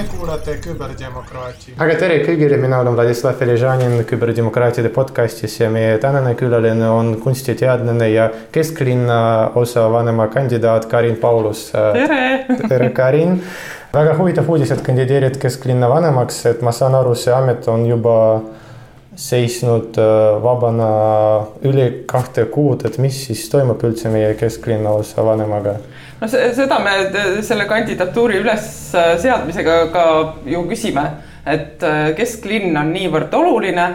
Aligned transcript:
Te 0.00 0.06
kuulate 0.16 0.54
küberdemokraati. 0.64 1.74
aga 1.76 1.94
tere 2.00 2.14
kõigile, 2.24 2.56
mina 2.56 2.78
olen 2.80 2.94
Vladislav 2.96 3.34
Feližanin 3.36 3.98
küberdemokraatide 4.08 4.88
podcastis 4.94 5.58
ja 5.60 5.68
meie 5.68 5.98
tänane 6.00 6.30
külaline 6.40 6.86
on 6.88 7.10
kunstiteadlane 7.20 8.08
ja 8.08 8.30
kesklinna 8.54 9.50
osavanema 9.60 10.30
kandidaat 10.32 10.86
Karin 10.88 11.18
Paulus. 11.20 11.66
tere. 11.74 12.46
tere, 12.68 12.88
Karin. 12.96 13.42
väga 13.92 14.16
huvitav 14.16 14.48
uudis, 14.48 14.72
et 14.72 14.80
kandideerid 14.86 15.36
kesklinna 15.42 15.92
vanemaks, 15.92 16.46
et 16.46 16.62
ma 16.64 16.72
saan 16.72 16.96
aru, 16.96 17.12
see 17.14 17.36
amet 17.36 17.68
on 17.68 17.84
juba 17.84 18.16
seisnud 19.20 20.00
vabana 20.40 20.92
üle 21.60 21.90
kahte 22.08 22.46
kuud, 22.48 22.86
et 22.88 22.96
mis 22.98 23.26
siis 23.26 23.50
toimub 23.52 23.84
üldse 23.84 24.08
meie 24.08 24.32
kesklinna 24.40 24.96
osa 25.02 25.26
vanemaga 25.26 25.76
no 26.20 26.28
seda 26.28 26.78
me 26.84 26.94
selle 27.42 27.66
kandidatuuri 27.68 28.40
ülesseadmisega 28.42 29.76
ka 29.92 30.06
ju 30.48 30.64
küsime, 30.68 31.04
et 31.48 31.82
äh, 31.86 32.10
kesklinn 32.18 32.76
on 32.76 32.92
niivõrd 32.94 33.32
oluline, 33.36 33.86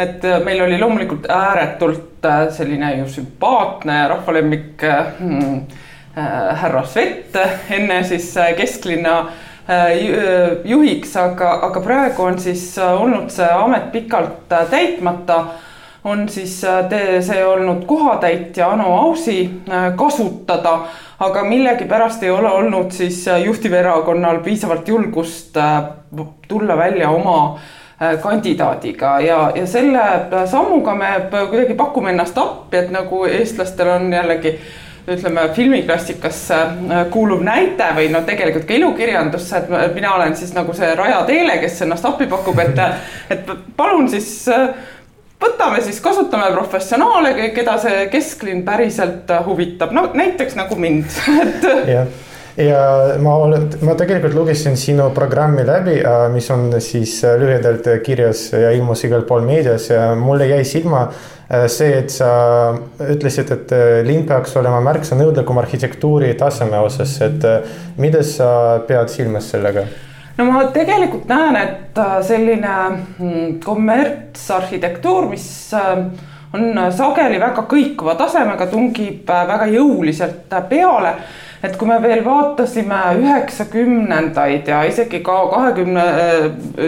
et 0.00 0.24
äh, 0.26 0.40
meil 0.44 0.64
oli 0.64 0.80
loomulikult 0.80 1.28
ääretult 1.30 2.26
äh, 2.26 2.48
selline 2.54 2.96
ju 2.98 3.06
sümpaatne 3.14 4.00
rahvalemmik 4.14 4.82
hmm, 5.20 5.62
härra 6.60 6.82
Svet 6.90 7.36
enne 7.70 8.00
siis 8.04 8.32
kesklinna 8.58 9.12
juhiks, 10.66 11.12
aga, 11.16 11.52
aga 11.68 11.80
praegu 11.84 12.24
on 12.26 12.40
siis 12.42 12.64
olnud 12.82 13.30
see 13.30 13.46
amet 13.46 13.86
pikalt 13.92 14.50
täitmata 14.50 15.36
on 16.04 16.28
siis 16.28 16.60
see 17.26 17.44
olnud 17.44 17.84
kohatäitja 17.86 18.70
Anu 18.72 18.92
Ausi 18.96 19.50
kasutada 19.96 20.78
aga 21.20 21.44
millegipärast 21.44 22.22
ei 22.22 22.30
ole 22.30 22.48
olnud 22.48 22.92
siis 22.96 23.28
äh, 23.28 23.42
juhtiverakonnal 23.44 24.40
piisavalt 24.44 24.88
julgust 24.88 25.56
äh, 25.56 25.82
tulla 26.48 26.76
välja 26.76 27.10
oma 27.10 27.58
äh, 28.02 28.20
kandidaadiga. 28.20 29.20
Ja, 29.20 29.52
ja 29.54 29.66
selle 29.66 30.00
sammuga 30.46 30.94
me 30.94 31.10
kuidagi 31.32 31.74
pakume 31.74 32.14
ennast 32.14 32.38
appi, 32.38 32.76
et 32.76 32.94
nagu 32.94 33.24
eestlastel 33.28 33.88
on 33.88 34.12
jällegi 34.12 34.54
ütleme 35.10 35.48
filmiklassikasse 35.56 36.56
kuuluv 37.10 37.40
näite 37.42 37.86
või 37.96 38.10
no 38.12 38.20
tegelikult 38.24 38.66
ka 38.68 38.76
ilukirjandusse, 38.76 39.62
et 39.64 39.94
mina 39.96 40.12
olen 40.14 40.36
siis 40.36 40.52
nagu 40.54 40.72
see 40.76 40.92
Raja 40.94 41.22
Teele, 41.26 41.56
kes 41.58 41.80
ennast 41.82 42.04
appi 42.06 42.28
pakub, 42.30 42.60
et, 42.62 42.78
et 43.32 43.48
palun 43.76 44.08
siis 44.12 44.28
võtame 45.40 45.82
siis, 45.84 46.00
kasutame 46.04 46.50
professionaale, 46.54 47.34
keda 47.56 47.76
see 47.82 48.08
kesklinn 48.12 48.64
päriselt 48.66 49.30
huvitab, 49.46 49.94
no 49.96 50.08
näiteks 50.14 50.58
nagu 50.58 50.76
mind, 50.80 51.08
et. 51.44 51.66
jah, 51.90 52.10
ja 52.60 52.84
ma 53.22 53.34
olen, 53.44 53.68
ma 53.86 53.94
tegelikult 53.98 54.34
lugesin 54.36 54.76
sinu 54.80 55.10
programmi 55.16 55.64
läbi, 55.66 55.98
äh, 56.04 56.26
mis 56.32 56.50
on 56.50 56.70
siis 56.82 57.20
äh, 57.24 57.36
lühidalt 57.40 57.88
kirjas 58.04 58.50
ja 58.52 58.72
ilmus 58.76 59.04
igal 59.08 59.24
pool 59.28 59.46
meedias 59.46 59.90
ja 59.90 60.10
mulle 60.18 60.50
jäi 60.50 60.64
silma 60.68 61.06
äh, 61.06 61.66
see, 61.70 61.92
et 62.02 62.12
sa 62.14 62.30
ütlesid, 63.06 63.54
et 63.56 63.74
linn 64.06 64.26
peaks 64.28 64.56
olema 64.60 64.82
märksa 64.84 65.18
nõudlikum 65.18 65.62
arhitektuuri 65.62 66.34
taseme 66.40 66.78
osas, 66.84 67.16
et 67.26 67.48
mida 68.00 68.22
sa 68.26 68.52
pead 68.88 69.12
silmas 69.12 69.50
sellega? 69.54 69.88
No 70.40 70.48
ma 70.48 70.64
tegelikult 70.72 71.28
näen, 71.30 71.58
et 71.60 72.00
äh, 72.00 72.16
selline 72.26 72.74
mm, 73.18 73.60
kommertsarhitektuur, 73.64 75.28
mis 75.30 75.46
äh, 75.76 76.06
on 76.56 76.80
sageli 76.96 77.38
väga 77.40 77.66
kõikuva 77.70 78.16
tasemega, 78.18 78.66
tungib 78.72 79.28
äh, 79.30 79.46
väga 79.52 79.70
jõuliselt 79.74 80.58
peale. 80.70 81.14
et 81.60 81.74
kui 81.76 81.84
me 81.84 81.98
veel 82.00 82.22
vaatasime 82.24 82.98
üheksakümnendaid 83.20 84.68
ja 84.72 84.78
isegi 84.88 85.18
ka 85.20 85.34
kahekümne, 85.52 86.04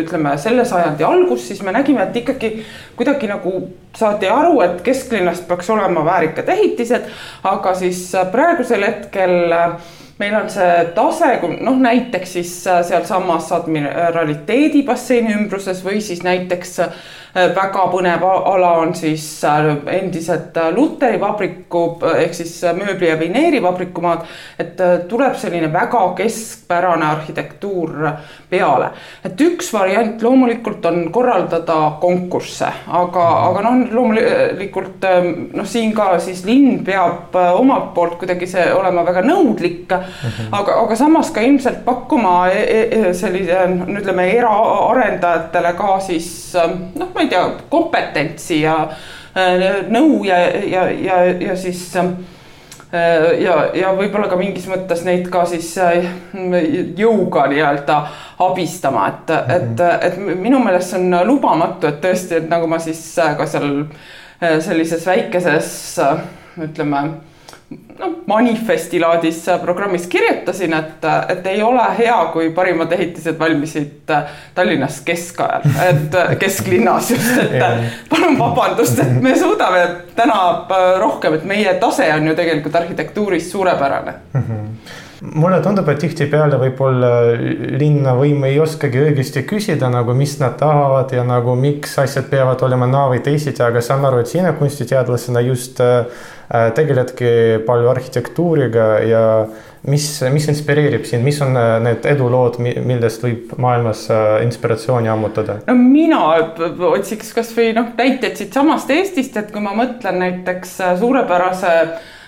ütleme 0.00 0.32
selle 0.40 0.64
sajandi 0.64 1.04
algust, 1.04 1.50
siis 1.50 1.60
me 1.62 1.74
nägime, 1.76 2.06
et 2.06 2.16
ikkagi 2.16 2.54
kuidagi 2.96 3.28
nagu 3.28 3.52
saadi 3.92 4.30
aru, 4.32 4.62
et 4.64 4.80
kesklinnast 4.86 5.44
peaks 5.48 5.68
olema 5.70 6.06
väärikad 6.06 6.48
ehitised, 6.54 7.04
aga 7.44 7.74
siis 7.76 8.00
praegusel 8.32 8.86
hetkel 8.88 9.52
äh, 9.52 9.76
meil 10.18 10.34
on 10.36 10.50
see 10.52 10.84
tase, 10.94 11.32
noh 11.60 11.80
näiteks 11.82 12.36
siis 12.38 12.52
äh, 12.66 12.82
sealsamas 12.86 13.50
admiraliteedi 13.52 14.84
basseini 14.86 15.34
ümbruses 15.38 15.82
või 15.84 16.00
siis 16.04 16.22
näiteks 16.26 16.78
Äh, 17.32 17.48
väga 17.56 17.86
põnev 17.88 18.24
ala 18.28 18.74
on 18.82 18.90
siis 18.92 19.24
äh, 19.48 19.70
endised 19.88 20.58
Luteri 20.76 21.16
vabriku 21.20 21.96
ehk 22.10 22.34
siis 22.36 22.58
mööbli 22.76 23.08
ja 23.08 23.14
vineerivabriku 23.16 24.02
maad. 24.04 24.26
et 24.60 24.76
tuleb 25.08 25.38
selline 25.40 25.70
väga 25.72 26.02
keskpärane 26.16 27.06
arhitektuur 27.08 28.10
peale, 28.50 28.90
et 29.24 29.40
üks 29.40 29.72
variant 29.72 30.22
loomulikult 30.22 30.84
on 30.84 31.06
korraldada 31.12 31.78
konkursse, 32.00 32.68
aga, 32.86 33.24
aga 33.48 33.62
noh, 33.64 33.80
loomulikult 33.96 35.08
noh, 35.56 35.66
siin 35.66 35.94
ka 35.96 36.18
siis 36.20 36.44
linn 36.44 36.84
peab 36.84 37.32
omalt 37.56 37.94
poolt 37.96 38.18
kuidagi 38.20 38.46
see 38.46 38.66
olema 38.74 39.06
väga 39.08 39.24
nõudlik. 39.24 39.88
Aga, 40.50 40.76
aga 40.82 40.96
samas 40.96 41.30
ka 41.34 41.40
ilmselt 41.44 41.84
pakkuma 41.84 42.36
e, 42.50 42.60
e, 42.62 42.82
e, 42.98 43.14
sellise 43.14 43.64
no 43.72 43.88
ütleme 44.00 44.28
eraarendajatele 44.36 45.74
ka 45.78 45.96
siis 46.04 46.28
noh 46.58 47.10
ma 47.14 47.24
ei 47.24 47.32
tea, 47.32 47.42
kompetentsi 47.72 48.62
ja 48.62 48.76
äh, 49.36 49.82
nõu 49.88 50.22
ja, 50.26 50.38
ja, 50.66 50.86
ja, 50.90 51.24
ja 51.48 51.56
siis 51.56 51.84
äh, 51.96 52.12
ja, 53.40 53.56
ja 53.74 53.92
võib-olla 53.96 54.28
ka 54.30 54.38
mingis 54.40 54.68
mõttes 54.70 55.04
neid 55.06 55.28
ka 55.32 55.44
siis 55.48 55.72
äh, 55.80 56.08
jõuga 56.98 57.46
nii-öelda 57.52 57.98
abistama, 58.42 59.08
et 59.08 59.32
mm, 59.32 59.48
-hmm. 59.48 59.82
et, 60.02 60.12
et 60.12 60.38
minu 60.40 60.60
meelest 60.64 60.92
see 60.92 61.00
on 61.00 61.20
lubamatu, 61.28 61.88
et 61.88 62.00
tõesti, 62.04 62.40
et 62.42 62.48
nagu 62.50 62.66
ma 62.66 62.80
siis 62.82 63.02
ka 63.38 63.46
seal 63.46 63.84
sellises 64.42 65.04
väikeses 65.06 65.68
ütleme 66.58 67.02
noh, 67.98 68.16
manifesti 68.32 69.00
laadis 69.02 69.44
programmis. 69.62 70.06
kirjutasin, 70.12 70.74
et, 70.74 71.06
et 71.34 71.46
ei 71.52 71.62
ole 71.62 71.84
hea, 71.98 72.16
kui 72.32 72.50
parimad 72.56 72.92
ehitised 72.92 73.38
valmisid 73.38 74.12
Tallinnas 74.54 75.00
keskajal, 75.06 75.68
et 75.88 76.18
kesklinnas 76.40 77.12
just, 77.14 77.36
et 77.44 77.62
palun 78.10 78.38
vabandust, 78.40 79.04
et 79.04 79.22
me 79.22 79.36
suudame 79.38 79.84
täna 80.16 80.40
rohkem, 81.00 81.38
et 81.38 81.46
meie 81.48 81.78
tase 81.82 82.08
on 82.16 82.32
ju 82.32 82.36
tegelikult 82.38 82.82
arhitektuuris 82.82 83.50
suurepärane. 83.52 84.18
Mm. 84.32 84.44
-hmm 84.48 85.00
mulle 85.22 85.60
tundub, 85.62 85.86
et 85.92 86.00
tihtipeale 86.02 86.58
võib-olla 86.58 87.10
linnavõim 87.78 88.42
ei 88.48 88.58
oskagi 88.62 89.04
õigesti 89.04 89.44
küsida 89.46 89.90
nagu, 89.92 90.14
mis 90.18 90.34
nad 90.40 90.56
tahavad 90.58 91.12
ja 91.14 91.22
nagu 91.26 91.54
miks 91.58 91.94
asjad 92.02 92.26
peavad 92.30 92.62
olema 92.66 92.88
naa 92.90 93.08
või 93.12 93.22
teisiti, 93.24 93.62
aga 93.62 93.80
saan 93.84 94.04
aru, 94.08 94.22
et 94.22 94.32
sina 94.32 94.52
kunstiteadlasena 94.58 95.44
just 95.46 95.80
äh, 95.84 96.06
tegeledki 96.76 97.28
palju 97.66 97.88
arhitektuuriga 97.88 98.86
ja 99.08 99.22
mis, 99.82 100.06
mis 100.30 100.46
inspireerib 100.48 101.04
sind, 101.06 101.24
mis 101.26 101.40
on 101.42 101.56
äh, 101.58 101.76
need 101.82 102.06
edulood, 102.08 102.58
millest 102.62 103.24
võib 103.24 103.52
maailmas 103.62 104.06
äh, 104.12 104.38
inspiratsiooni 104.46 105.10
ammutada? 105.10 105.58
no 105.66 105.76
mina 105.78 106.22
otsiks 106.92 107.32
kasvõi 107.36 107.72
noh, 107.76 107.92
näiteid 107.98 108.38
siitsamast 108.38 108.90
Eestist, 108.94 109.36
et 109.38 109.52
kui 109.54 109.62
ma 109.64 109.74
mõtlen 109.78 110.20
näiteks 110.22 110.78
äh, 110.80 110.96
suurepärase 111.00 111.76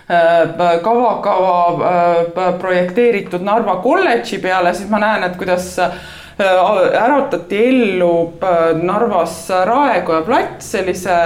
kava, 0.05 1.12
kava 1.25 2.49
projekteeritud 2.61 3.41
Narva 3.41 3.79
kolledži 3.81 4.37
peale, 4.43 4.75
siis 4.77 4.91
ma 4.93 4.99
näen, 5.01 5.23
et 5.25 5.39
kuidas 5.41 5.79
äratati 6.37 7.62
ellu 7.71 8.11
Narvas 8.83 9.39
Raekoja 9.65 10.21
plats 10.27 10.75
sellise 10.75 11.17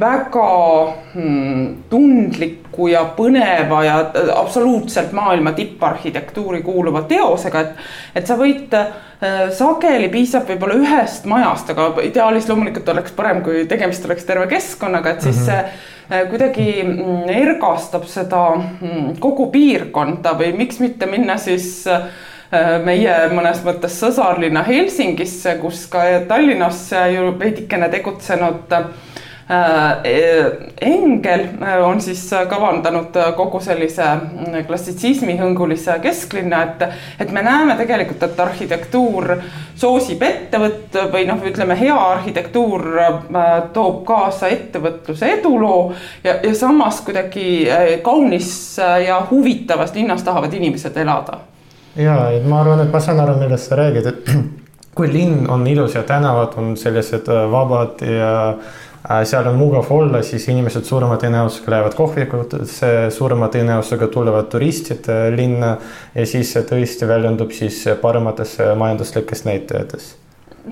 väga 0.00 0.92
hmm, 1.14 1.82
tundliku 1.90 2.88
ja 2.88 3.02
põneva 3.16 3.82
ja 3.84 3.96
absoluutselt 4.36 5.12
maailma 5.12 5.52
tipparhitektuuri 5.52 6.62
kuuluva 6.64 7.02
teosega, 7.08 7.60
et, 7.60 7.82
et 8.16 8.26
sa 8.26 8.38
võid 8.40 8.72
äh, 8.78 8.88
sageli 9.52 10.08
piisab 10.12 10.48
võib-olla 10.48 10.78
ühest 10.80 11.28
majast, 11.28 11.74
aga 11.74 11.90
ideaalis 12.08 12.48
loomulikult 12.48 12.88
oleks 12.94 13.12
parem, 13.16 13.44
kui 13.44 13.66
tegemist 13.68 14.08
oleks 14.08 14.24
terve 14.28 14.48
keskkonnaga, 14.54 15.12
et 15.12 15.28
siis 15.28 15.44
see 15.44 15.60
mm 15.60 15.68
-hmm. 16.08 16.28
kuidagi 16.30 16.66
ergastab 17.42 18.08
seda 18.08 18.42
mm, 18.56 19.16
kogu 19.20 19.50
piirkonda 19.52 20.32
või 20.40 20.56
miks 20.56 20.80
mitte 20.80 21.06
minna 21.06 21.36
siis 21.36 21.86
äh, 21.86 22.08
meie 22.84 23.28
mõnes 23.28 23.60
mõttes 23.64 24.00
sõsarlinna 24.00 24.64
Helsingisse, 24.64 25.58
kus 25.60 25.86
ka 25.86 25.98
Tallinnas 26.28 26.90
ju 27.14 27.38
veidikene 27.38 27.88
tegutsenud 27.88 28.72
äh, 28.72 28.84
Äh, 28.84 29.11
Engel 30.80 31.40
äh, 31.62 31.84
on 31.84 32.00
siis 32.00 32.30
kavandanud 32.48 33.16
kogu 33.36 33.60
sellise 33.60 34.04
mm, 34.14 34.62
klassitsismi 34.68 35.34
hõngulise 35.40 35.98
kesklinna, 36.02 36.62
et, 36.62 36.84
et 37.20 37.32
me 37.34 37.42
näeme 37.42 37.76
tegelikult, 37.80 38.22
et 38.22 38.40
arhitektuur 38.40 39.34
soosib 39.74 40.22
ettevõtt 40.22 40.96
või 41.12 41.26
noh, 41.28 41.42
ütleme 41.48 41.76
hea 41.78 41.96
arhitektuur 41.96 42.86
äh, 43.02 43.20
toob 43.74 44.02
kaasa 44.08 44.50
ettevõtluse 44.54 45.34
eduloo 45.38 45.92
ja, 46.24 46.38
ja 46.38 46.54
samas 46.54 47.02
kuidagi 47.04 47.66
kaunis 48.02 48.78
ja 48.78 49.20
huvitavas 49.30 49.94
linnas 49.94 50.22
tahavad 50.22 50.54
inimesed 50.54 50.96
elada. 51.02 51.42
Ja, 51.96 52.30
et 52.32 52.46
ma 52.48 52.62
arvan, 52.62 52.80
et 52.86 52.92
ma 52.92 53.00
saan 53.04 53.20
aru, 53.20 53.36
millest 53.42 53.68
sa 53.68 53.76
räägid, 53.76 54.06
et 54.08 54.30
kui 54.96 55.10
linn 55.12 55.44
on 55.50 55.66
ilus 55.66 55.94
ja 55.96 56.02
tänavad 56.08 56.56
on 56.60 56.76
sellised 56.76 57.28
äh, 57.28 57.44
vabad 57.52 58.00
ja 58.06 58.32
äh, 58.48 58.80
seal 59.26 59.46
on 59.50 59.58
mugav 59.58 59.90
olla, 59.90 60.22
siis 60.22 60.46
inimesed 60.48 60.86
suurema 60.86 61.16
tõenäosusega 61.20 61.74
lähevad 61.74 61.94
kohvikutesse, 61.98 62.90
suurema 63.10 63.48
tõenäosusega 63.52 64.08
tulevad 64.14 64.50
turistid 64.52 65.08
äh, 65.10 65.28
linna 65.34 65.76
ja 66.14 66.26
siis 66.26 66.52
see 66.54 66.66
tõesti 66.68 67.08
väljendub 67.08 67.54
siis 67.56 67.82
paremates 68.02 68.58
majanduslikes 68.78 69.46
näitajates. 69.48 70.12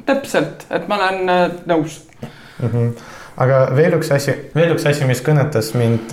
täpselt, 0.06 0.67
et 0.71 0.87
ma 0.88 1.00
olen 1.00 1.32
nõus 1.67 2.03
mm. 2.21 2.69
-hmm 2.69 2.93
aga 3.41 3.71
veel 3.73 3.94
üks 3.97 4.11
asi, 4.12 4.35
veel 4.55 4.75
üks 4.75 4.85
asi, 4.87 5.05
mis 5.09 5.23
kõnetas 5.25 5.71
mind 5.75 6.12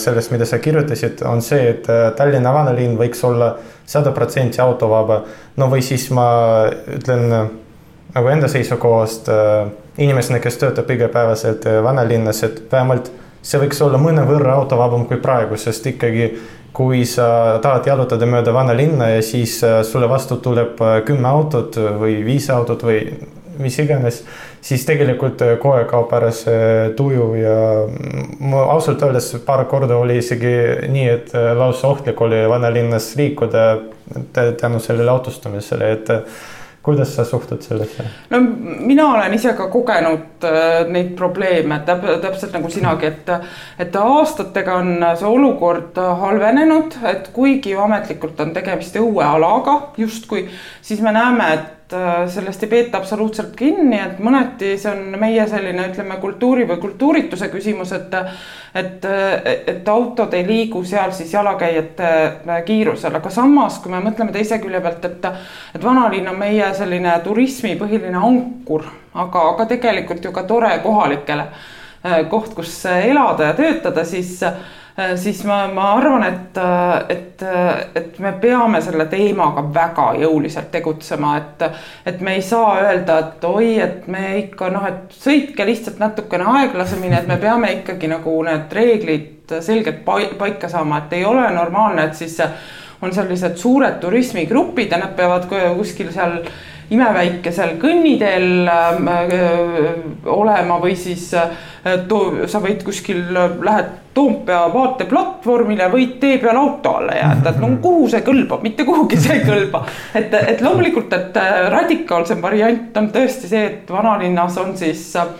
sellest, 0.00 0.32
mida 0.32 0.46
sa 0.48 0.58
kirjutasid, 0.58 1.20
on 1.22 1.42
see, 1.42 1.68
et 1.70 1.86
Tallinna 2.16 2.50
vanalinn 2.52 2.96
võiks 2.98 3.20
olla 3.24 3.52
sada 3.86 4.10
protsenti 4.10 4.60
autovaba. 4.60 5.22
no 5.56 5.68
või 5.70 5.82
siis 5.86 6.10
ma 6.10 6.26
ütlen 6.96 7.28
nagu 8.14 8.30
enda 8.30 8.48
seisukohast 8.50 9.28
äh, 9.32 9.66
inimesena, 9.98 10.40
kes 10.42 10.58
töötab 10.58 10.90
igapäevaselt 10.90 11.66
äh, 11.66 11.82
vanalinnas, 11.84 12.42
et 12.46 12.62
vähemalt 12.72 13.10
see 13.44 13.60
võiks 13.60 13.80
olla 13.84 14.00
mõnevõrra 14.00 14.56
autovabam 14.58 15.06
kui 15.08 15.20
praegu, 15.22 15.58
sest 15.60 15.86
ikkagi 15.92 16.30
kui 16.74 17.04
sa 17.06 17.60
tahad 17.62 17.86
jalutada 17.86 18.26
mööda 18.26 18.54
vanalinna 18.54 19.12
ja 19.14 19.22
siis 19.22 19.60
äh, 19.64 19.82
sulle 19.86 20.08
vastu 20.10 20.40
tuleb 20.42 20.80
kümme 21.06 21.30
autot 21.30 21.78
või 22.00 22.18
viis 22.26 22.50
autot 22.50 22.82
või 22.82 23.04
mis 23.54 23.76
iganes, 23.78 24.24
siis 24.64 24.82
tegelikult 24.82 25.38
kohe 25.62 25.84
kaob 25.86 26.10
ära 26.16 26.32
see 26.34 26.88
tuju 26.98 27.28
ja 27.38 27.58
ma 28.42 28.64
ausalt 28.72 29.04
öeldes 29.06 29.28
paar 29.46 29.62
korda 29.70 29.94
oli 29.94 30.16
isegi 30.18 30.54
nii, 30.90 31.04
et 31.12 31.30
lausa 31.54 31.92
ohtlik 31.92 32.18
oli 32.26 32.40
vanalinnas 32.50 33.12
liikuda 33.20 33.62
tänu 34.32 34.80
sellele 34.82 35.14
autostumisele, 35.14 35.92
et 35.92 36.10
kuidas 36.84 37.14
sa 37.16 37.24
suhtud 37.24 37.62
sellesse? 37.64 38.04
no 38.30 38.40
mina 38.78 39.06
olen 39.08 39.34
ise 39.34 39.54
ka 39.56 39.68
kogenud 39.72 40.44
äh, 40.44 40.84
neid 40.92 41.14
probleeme 41.16 41.80
täp, 41.86 42.04
täpselt 42.22 42.52
nagu 42.56 42.70
sinagi, 42.70 43.08
et, 43.12 43.32
et 43.80 43.96
aastatega 43.96 44.78
on 44.82 45.06
see 45.16 45.28
olukord 45.28 45.98
halvenenud, 46.20 46.98
et 47.10 47.30
kuigi 47.32 47.74
ametlikult 47.74 48.40
on 48.44 48.52
tegemist 48.56 48.96
õuealaga 49.00 49.78
justkui, 50.00 50.46
siis 50.82 51.00
me 51.04 51.14
näeme, 51.16 51.52
et 51.54 51.73
Äh, 51.92 52.28
sellest 52.28 52.62
ei 52.62 52.68
peeta 52.68 52.96
absoluutselt 52.96 53.50
kinni, 53.56 53.98
et 54.00 54.20
mõneti 54.24 54.70
see 54.80 54.88
on 54.88 55.18
meie 55.20 55.44
selline, 55.44 55.90
ütleme, 55.90 56.16
kultuuri 56.16 56.64
või 56.64 56.78
kultuurituse 56.80 57.50
küsimus, 57.52 57.92
et 57.92 58.14
et, 58.74 59.04
et 59.68 59.88
autod 59.92 60.32
ei 60.34 60.46
liigu 60.48 60.80
seal 60.88 61.12
siis 61.12 61.34
jalakäijate 61.36 62.08
äh, 62.08 62.62
kiirusel, 62.64 63.18
aga 63.20 63.30
samas, 63.30 63.76
kui 63.84 63.92
me 63.92 64.00
mõtleme 64.00 64.32
teise 64.32 64.58
külje 64.62 64.80
pealt, 64.80 65.04
et 65.04 65.28
et 65.76 65.84
vanalinn 65.84 66.32
on 66.32 66.40
meie 66.40 66.72
selline 66.74 67.18
turismi 67.26 67.76
põhiline 67.76 68.16
ankur, 68.16 68.88
aga, 69.12 69.44
aga 69.52 69.68
tegelikult 69.76 70.24
ju 70.24 70.32
ka 70.32 70.46
tore 70.48 70.72
kohalikele 70.82 71.46
äh, 71.50 72.24
koht, 72.32 72.56
kus 72.56 72.78
elada 72.96 73.52
ja 73.52 73.58
töötada, 73.60 74.08
siis 74.08 74.40
siis 75.16 75.44
ma, 75.44 75.66
ma 75.74 75.88
arvan, 75.96 76.22
et, 76.24 76.56
äh, 76.56 77.04
et, 77.08 77.42
äh, 77.42 77.86
et 77.94 78.18
me 78.18 78.32
peame 78.40 78.80
selle 78.82 79.06
teemaga 79.10 79.64
väga 79.74 80.06
jõuliselt 80.22 80.70
tegutsema, 80.70 81.34
et, 81.40 81.64
et 82.06 82.20
me 82.20 82.36
ei 82.38 82.42
saa 82.42 82.76
öelda, 82.82 83.18
et 83.18 83.46
oi, 83.48 83.72
et 83.82 84.06
me 84.06 84.36
ikka 84.44 84.70
noh, 84.74 84.86
et 84.86 85.16
sõitke 85.18 85.66
lihtsalt 85.66 85.98
natukene 86.02 86.46
aeglasemini, 86.60 87.18
et 87.18 87.26
me 87.30 87.40
peame 87.42 87.72
ikkagi 87.80 88.10
nagu 88.12 88.36
need 88.46 88.78
reeglid 88.78 89.56
selgelt 89.60 90.06
paika 90.38 90.70
saama, 90.70 91.02
et 91.02 91.18
ei 91.18 91.24
ole 91.26 91.48
normaalne, 91.52 92.06
et 92.06 92.14
siis 92.16 92.38
on 93.02 93.12
sellised 93.12 93.58
suured 93.60 93.98
turismigrupid 94.00 94.94
ja 94.94 95.02
nad 95.02 95.12
peavad 95.18 95.50
kuskil 95.50 96.14
seal 96.14 96.38
imeväikesel 96.92 97.76
kõnniteel 97.80 98.68
äh, 98.68 98.98
olema 100.30 100.78
või 100.82 100.96
siis 100.98 101.30
äh, 101.38 101.54
to, 102.08 102.20
sa 102.50 102.60
võid 102.64 102.84
kuskil, 102.84 103.22
lähed 103.34 103.92
Toompea 104.14 104.68
vaateplatvormile, 104.70 105.88
võid 105.90 106.18
tee 106.22 106.36
peal 106.38 106.58
auto 106.60 106.92
alla 107.00 107.16
jääda, 107.18 107.50
et 107.50 107.62
no 107.62 107.72
kuhu 107.86 108.06
see 108.12 108.22
kõlbab, 108.26 108.62
mitte 108.62 108.86
kuhugi 108.86 109.18
see 109.20 109.40
ei 109.40 109.46
kõlba. 109.46 109.84
et, 110.14 110.34
et 110.54 110.62
loomulikult, 110.64 111.12
et 111.16 111.40
äh, 111.40 111.64
radikaalsem 111.74 112.42
variant 112.44 113.02
on 113.02 113.10
tõesti 113.14 113.50
see, 113.50 113.66
et 113.70 113.90
vanalinnas 113.90 114.60
on 114.62 114.76
siis 114.78 115.10
äh, 115.18 115.34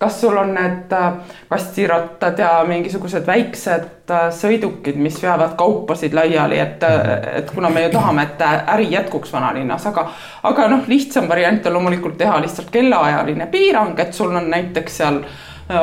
kas 0.00 0.20
sul 0.20 0.36
on 0.36 0.54
need 0.54 0.92
äh, 0.92 1.12
kastirattad 1.48 2.38
ja 2.38 2.64
mingisugused 2.64 3.26
väiksed 3.26 4.08
äh, 4.10 4.28
sõidukid, 4.32 4.96
mis 4.96 5.18
veavad 5.22 5.52
kaupasid 5.60 6.16
laiali, 6.16 6.56
et, 6.58 6.82
äh, 6.88 7.10
et 7.42 7.50
kuna 7.52 7.68
me 7.68 7.82
ju 7.84 7.90
tahame, 7.92 8.24
et 8.24 8.40
äri 8.74 8.88
jätkuks 8.94 9.32
vanalinnas, 9.32 9.84
aga, 9.90 10.06
aga 10.48 10.68
noh, 10.72 10.88
lihtsam 10.88 11.28
variant 11.28 11.68
on 11.68 11.76
loomulikult 11.76 12.16
teha 12.18 12.40
lihtsalt 12.40 12.72
kellaajaline 12.72 13.50
piirang, 13.52 13.92
et 14.00 14.16
sul 14.16 14.32
on 14.32 14.48
näiteks 14.50 14.96
seal 15.02 15.20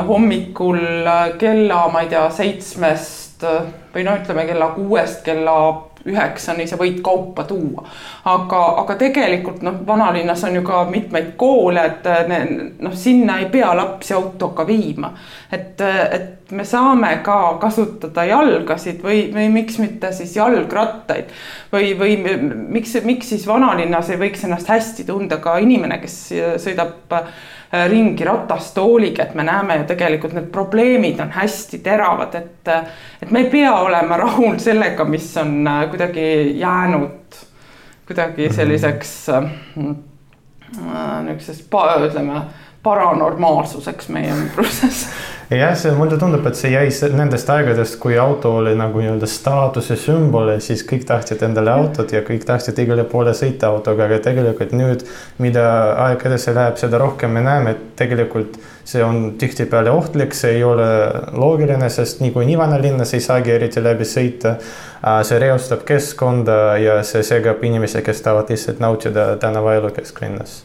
hommikul 0.07 0.81
kella, 1.39 1.85
ma 1.93 2.01
ei 2.03 2.09
tea, 2.11 2.25
seitsmest 2.33 3.45
või 3.93 4.03
no 4.03 4.17
ütleme 4.17 4.43
kella 4.49 4.73
kuuest 4.73 5.21
kella 5.23 5.53
üheksani 6.07 6.67
sa 6.67 6.77
võid 6.79 7.01
kaupa 7.03 7.43
tuua. 7.43 7.83
aga, 8.25 8.61
aga 8.81 8.95
tegelikult 8.95 9.61
noh, 9.61 9.81
vanalinnas 9.87 10.43
on 10.43 10.55
ju 10.55 10.61
ka 10.67 10.85
mitmeid 10.89 11.33
koole, 11.37 11.85
et 11.85 12.07
noh, 12.79 12.95
sinna 12.95 13.39
ei 13.39 13.49
pea 13.51 13.73
lapsi 13.77 14.13
autoga 14.13 14.67
viima. 14.67 15.13
Et, 15.51 15.81
et 15.81 16.51
me 16.51 16.65
saame 16.67 17.11
ka 17.23 17.57
kasutada 17.61 18.25
jalgasid 18.27 19.03
või, 19.03 19.27
või 19.33 19.49
miks 19.53 19.77
mitte 19.79 20.11
siis 20.15 20.35
jalgrattaid 20.35 21.31
või, 21.73 21.93
või 21.99 22.17
miks, 22.77 22.97
miks 23.07 23.33
siis 23.33 23.47
vanalinnas 23.47 24.09
ei 24.11 24.21
võiks 24.21 24.43
ennast 24.47 24.71
hästi 24.71 25.07
tunda 25.07 25.41
ka 25.43 25.57
inimene, 25.63 26.01
kes 26.03 26.17
sõidab 26.63 27.15
Äh, 27.73 27.89
ringi 27.89 28.23
ratastooliga, 28.23 29.23
et 29.23 29.33
me 29.35 29.43
näeme 29.43 29.75
ju 29.81 29.83
tegelikult 29.89 30.31
need 30.37 30.45
probleemid 30.55 31.19
on 31.19 31.33
hästi 31.35 31.81
teravad, 31.83 32.35
et, 32.39 32.69
et 33.21 33.31
me 33.31 33.41
ei 33.43 33.49
pea 33.51 33.73
olema 33.83 34.15
rahul 34.21 34.55
sellega, 34.63 35.03
mis 35.03 35.27
on 35.41 35.67
äh, 35.67 35.81
kuidagi 35.91 36.27
jäänud 36.61 37.35
kuidagi 38.07 38.45
mhm. 38.45 38.55
selliseks 38.55 39.11
äh, 39.35 39.49
niisuguseks, 41.27 41.65
ütleme, 42.07 42.45
paranormaalsuseks 42.87 44.07
meie 44.15 44.31
ümbruses 44.31 45.03
jah, 45.55 45.75
see 45.79 45.91
mulle 45.95 46.17
tundub, 46.19 46.43
et 46.49 46.57
see 46.59 46.73
jäi 46.73 47.11
nendest 47.15 47.47
aegadest, 47.49 47.95
kui 48.03 48.17
auto 48.19 48.51
oli 48.59 48.73
nagu 48.75 48.99
nii-öelda 48.99 49.29
staatuse 49.31 49.95
sümbol 49.99 50.51
ja 50.51 50.57
siis 50.63 50.83
kõik 50.87 51.05
tahtsid 51.07 51.45
endale 51.47 51.71
autot 51.71 52.11
ja 52.11 52.19
kõik 52.27 52.43
tahtsid 52.47 52.79
igale 52.83 53.05
poole 53.07 53.31
sõita 53.37 53.69
autoga, 53.71 54.09
aga 54.09 54.19
tegelikult 54.25 54.75
nüüd, 54.75 55.05
mida 55.39 55.63
aeg 56.07 56.27
edasi 56.27 56.51
läheb, 56.51 56.75
seda 56.81 56.99
rohkem 56.99 57.31
me 57.37 57.45
näeme, 57.47 57.77
et 57.77 57.87
tegelikult 58.03 58.59
see 58.87 59.03
on 59.03 59.37
tihtipeale 59.39 59.91
ohtlik, 59.91 60.35
see 60.35 60.57
ei 60.59 60.63
ole 60.67 60.87
loogiline, 61.31 61.89
sest 61.91 62.19
niikuinii 62.23 62.59
vanalinnas 62.59 63.15
ei 63.15 63.23
saagi 63.23 63.55
eriti 63.55 63.83
läbi 63.83 64.07
sõita. 64.07 64.57
see 65.23 65.39
reostab 65.39 65.83
keskkonda 65.87 66.77
ja 66.83 67.03
see 67.03 67.23
segab 67.23 67.63
inimesi, 67.63 68.01
kes 68.01 68.21
tahavad 68.21 68.49
lihtsalt 68.51 68.79
nautida 68.83 69.35
tänavaelu 69.39 69.91
kesklinnas 69.95 70.63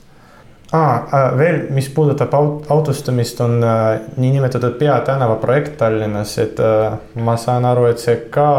ah,. 0.72 1.32
veel, 1.38 1.66
mis 1.70 1.88
puudutab 1.94 2.34
aut 2.34 2.70
autostumist, 2.70 3.40
on 3.40 3.64
äh, 3.64 4.00
niinimetatud 4.16 4.78
peatänava 4.80 5.36
projekt 5.42 5.76
Tallinnas, 5.78 6.38
et 6.38 6.60
äh, 6.60 6.96
ma 7.14 7.36
saan 7.36 7.64
aru, 7.68 7.86
et 7.90 8.02
see 8.02 8.16
ka 8.30 8.52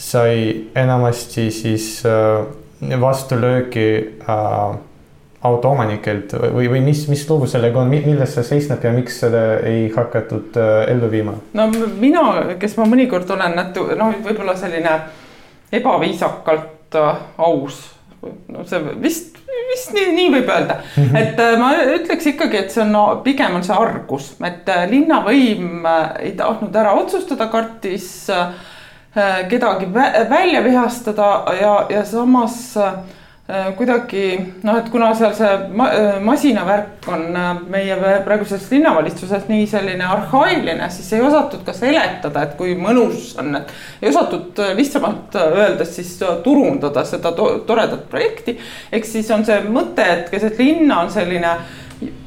sai 0.00 0.70
enamasti 0.74 1.50
siis 1.50 1.90
äh, 2.06 3.00
vastulöögi 3.00 3.90
äh, 4.28 4.78
autoomanikelt 5.42 6.34
või, 6.52 6.68
või 6.68 6.80
mis, 6.84 7.06
mis 7.08 7.22
lugu 7.28 7.46
sellega 7.48 7.80
on, 7.80 7.88
milles 7.88 8.34
see 8.36 8.44
seisneb 8.44 8.82
ja 8.84 8.92
miks 8.92 9.22
seda 9.22 9.44
ei 9.68 9.86
hakatud 9.94 10.56
äh, 10.60 10.82
ellu 10.92 11.08
viima? 11.12 11.36
no 11.56 11.68
mina, 12.00 12.24
kes 12.60 12.76
ma 12.80 12.88
mõnikord 12.88 13.30
olen 13.36 13.56
natu-, 13.56 13.88
noh, 13.96 14.18
võib-olla 14.24 14.56
selline 14.60 14.98
ebaviisakalt 15.72 17.00
äh, 17.00 17.24
aus 17.40 17.80
no 18.22 18.64
see 18.68 18.80
vist, 19.00 19.38
vist 19.70 19.92
nii, 19.96 20.10
nii 20.16 20.32
võib 20.34 20.50
öelda 20.50 20.80
mm, 20.80 21.04
-hmm. 21.04 21.20
et 21.20 21.40
äh, 21.40 21.54
ma 21.60 21.70
ütleks 21.96 22.26
ikkagi, 22.32 22.64
et 22.64 22.74
see 22.74 22.82
on 22.84 22.92
no, 22.94 23.04
pigem 23.24 23.56
on 23.56 23.64
see 23.66 23.76
argus, 23.76 24.32
et 24.44 24.68
äh, 24.68 24.84
linnavõim 24.90 25.86
äh, 25.86 26.02
ei 26.26 26.34
tahtnud 26.38 26.76
ära 26.76 26.94
otsustada, 27.00 27.48
kartis 27.52 28.10
kedagi 29.50 29.88
välja 30.30 30.60
vihastada 30.62 31.30
ja, 31.58 31.72
ja 31.90 32.04
samas 32.06 32.76
Äh, 32.78 32.92
kuidagi 33.76 34.24
noh, 34.62 34.76
et 34.78 34.88
kuna 34.92 35.10
seal 35.18 35.32
see 35.34 35.50
ma, 35.74 35.88
äh, 35.90 36.18
masinavärk 36.22 37.08
on 37.10 37.36
äh, 37.36 37.48
meie 37.72 37.96
praeguses 38.26 38.68
linnavalitsuses 38.70 39.48
nii 39.50 39.66
selline 39.70 40.06
arhailine, 40.06 40.86
siis 40.92 41.08
ei 41.16 41.24
osatud 41.26 41.64
ka 41.66 41.74
seletada, 41.74 42.44
et 42.46 42.54
kui 42.58 42.76
mõnus 42.78 43.32
on, 43.40 43.54
et 43.58 43.72
ei 44.02 44.10
osatud 44.12 44.60
lihtsamalt 44.78 45.34
öeldes 45.40 45.94
siis 45.98 46.12
turundada 46.44 47.04
seda 47.08 47.32
to 47.36 47.50
toredat 47.66 48.06
projekti. 48.12 48.58
ehk 48.92 49.08
siis 49.08 49.30
on 49.34 49.44
see 49.46 49.60
mõte, 49.66 50.04
et 50.04 50.30
keset 50.30 50.58
linna 50.60 51.00
on 51.04 51.10
selline 51.10 51.56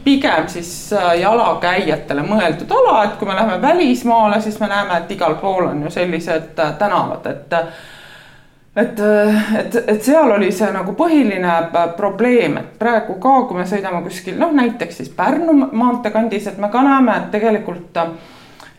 pigem 0.04 0.50
siis 0.52 0.92
jalakäijatele 1.22 2.26
mõeldud 2.28 2.72
ala, 2.76 3.00
et 3.06 3.18
kui 3.20 3.30
me 3.30 3.38
läheme 3.38 3.62
välismaale, 3.62 4.42
siis 4.42 4.60
me 4.60 4.68
näeme, 4.70 5.00
et 5.00 5.12
igal 5.16 5.40
pool 5.42 5.72
on 5.72 5.86
ju 5.88 5.94
sellised 5.94 6.60
tänavad, 6.80 7.32
et 7.32 7.60
et, 8.76 9.00
et, 9.60 9.76
et 9.88 10.04
seal 10.04 10.32
oli 10.34 10.52
see 10.52 10.70
nagu 10.74 10.96
põhiline 10.98 11.58
probleem, 11.98 12.58
et 12.58 12.72
praegu 12.80 13.20
ka, 13.22 13.36
kui 13.50 13.60
me 13.60 13.68
sõidame 13.70 14.02
kuskil 14.06 14.40
noh, 14.40 14.54
näiteks 14.56 15.02
siis 15.02 15.12
Pärnu 15.14 15.56
maantee 15.72 16.14
kandis, 16.14 16.48
et 16.50 16.58
me 16.62 16.72
ka 16.74 16.82
näeme, 16.86 17.18
et 17.18 17.30
tegelikult 17.36 18.02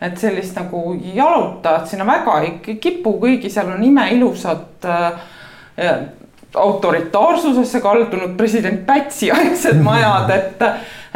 et 0.03 0.19
sellist 0.19 0.57
nagu 0.59 0.81
jalutajat 1.15 1.87
sinna 1.87 2.05
väga 2.07 2.35
ei 2.43 2.77
kipu, 2.83 3.15
kuigi 3.21 3.49
seal 3.49 3.71
on 3.71 3.83
imeilusad 3.83 4.85
äh, 4.91 5.23
autoritaarsusesse 6.55 7.81
kaldunud 7.81 8.35
president 8.37 8.85
Pätsi 8.85 9.31
aegsed 9.35 9.81
majad, 9.83 10.29
et 10.35 10.63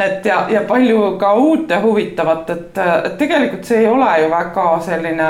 et 0.00 0.24
ja, 0.24 0.46
ja 0.48 0.62
palju 0.68 1.16
ka 1.20 1.32
uut 1.34 1.70
ja 1.70 1.80
huvitavat, 1.82 2.50
et, 2.50 2.80
tegelikult 3.18 3.68
see 3.68 3.82
ei 3.82 3.88
ole 3.90 4.08
ju 4.22 4.30
väga 4.32 4.66
selline 4.84 5.28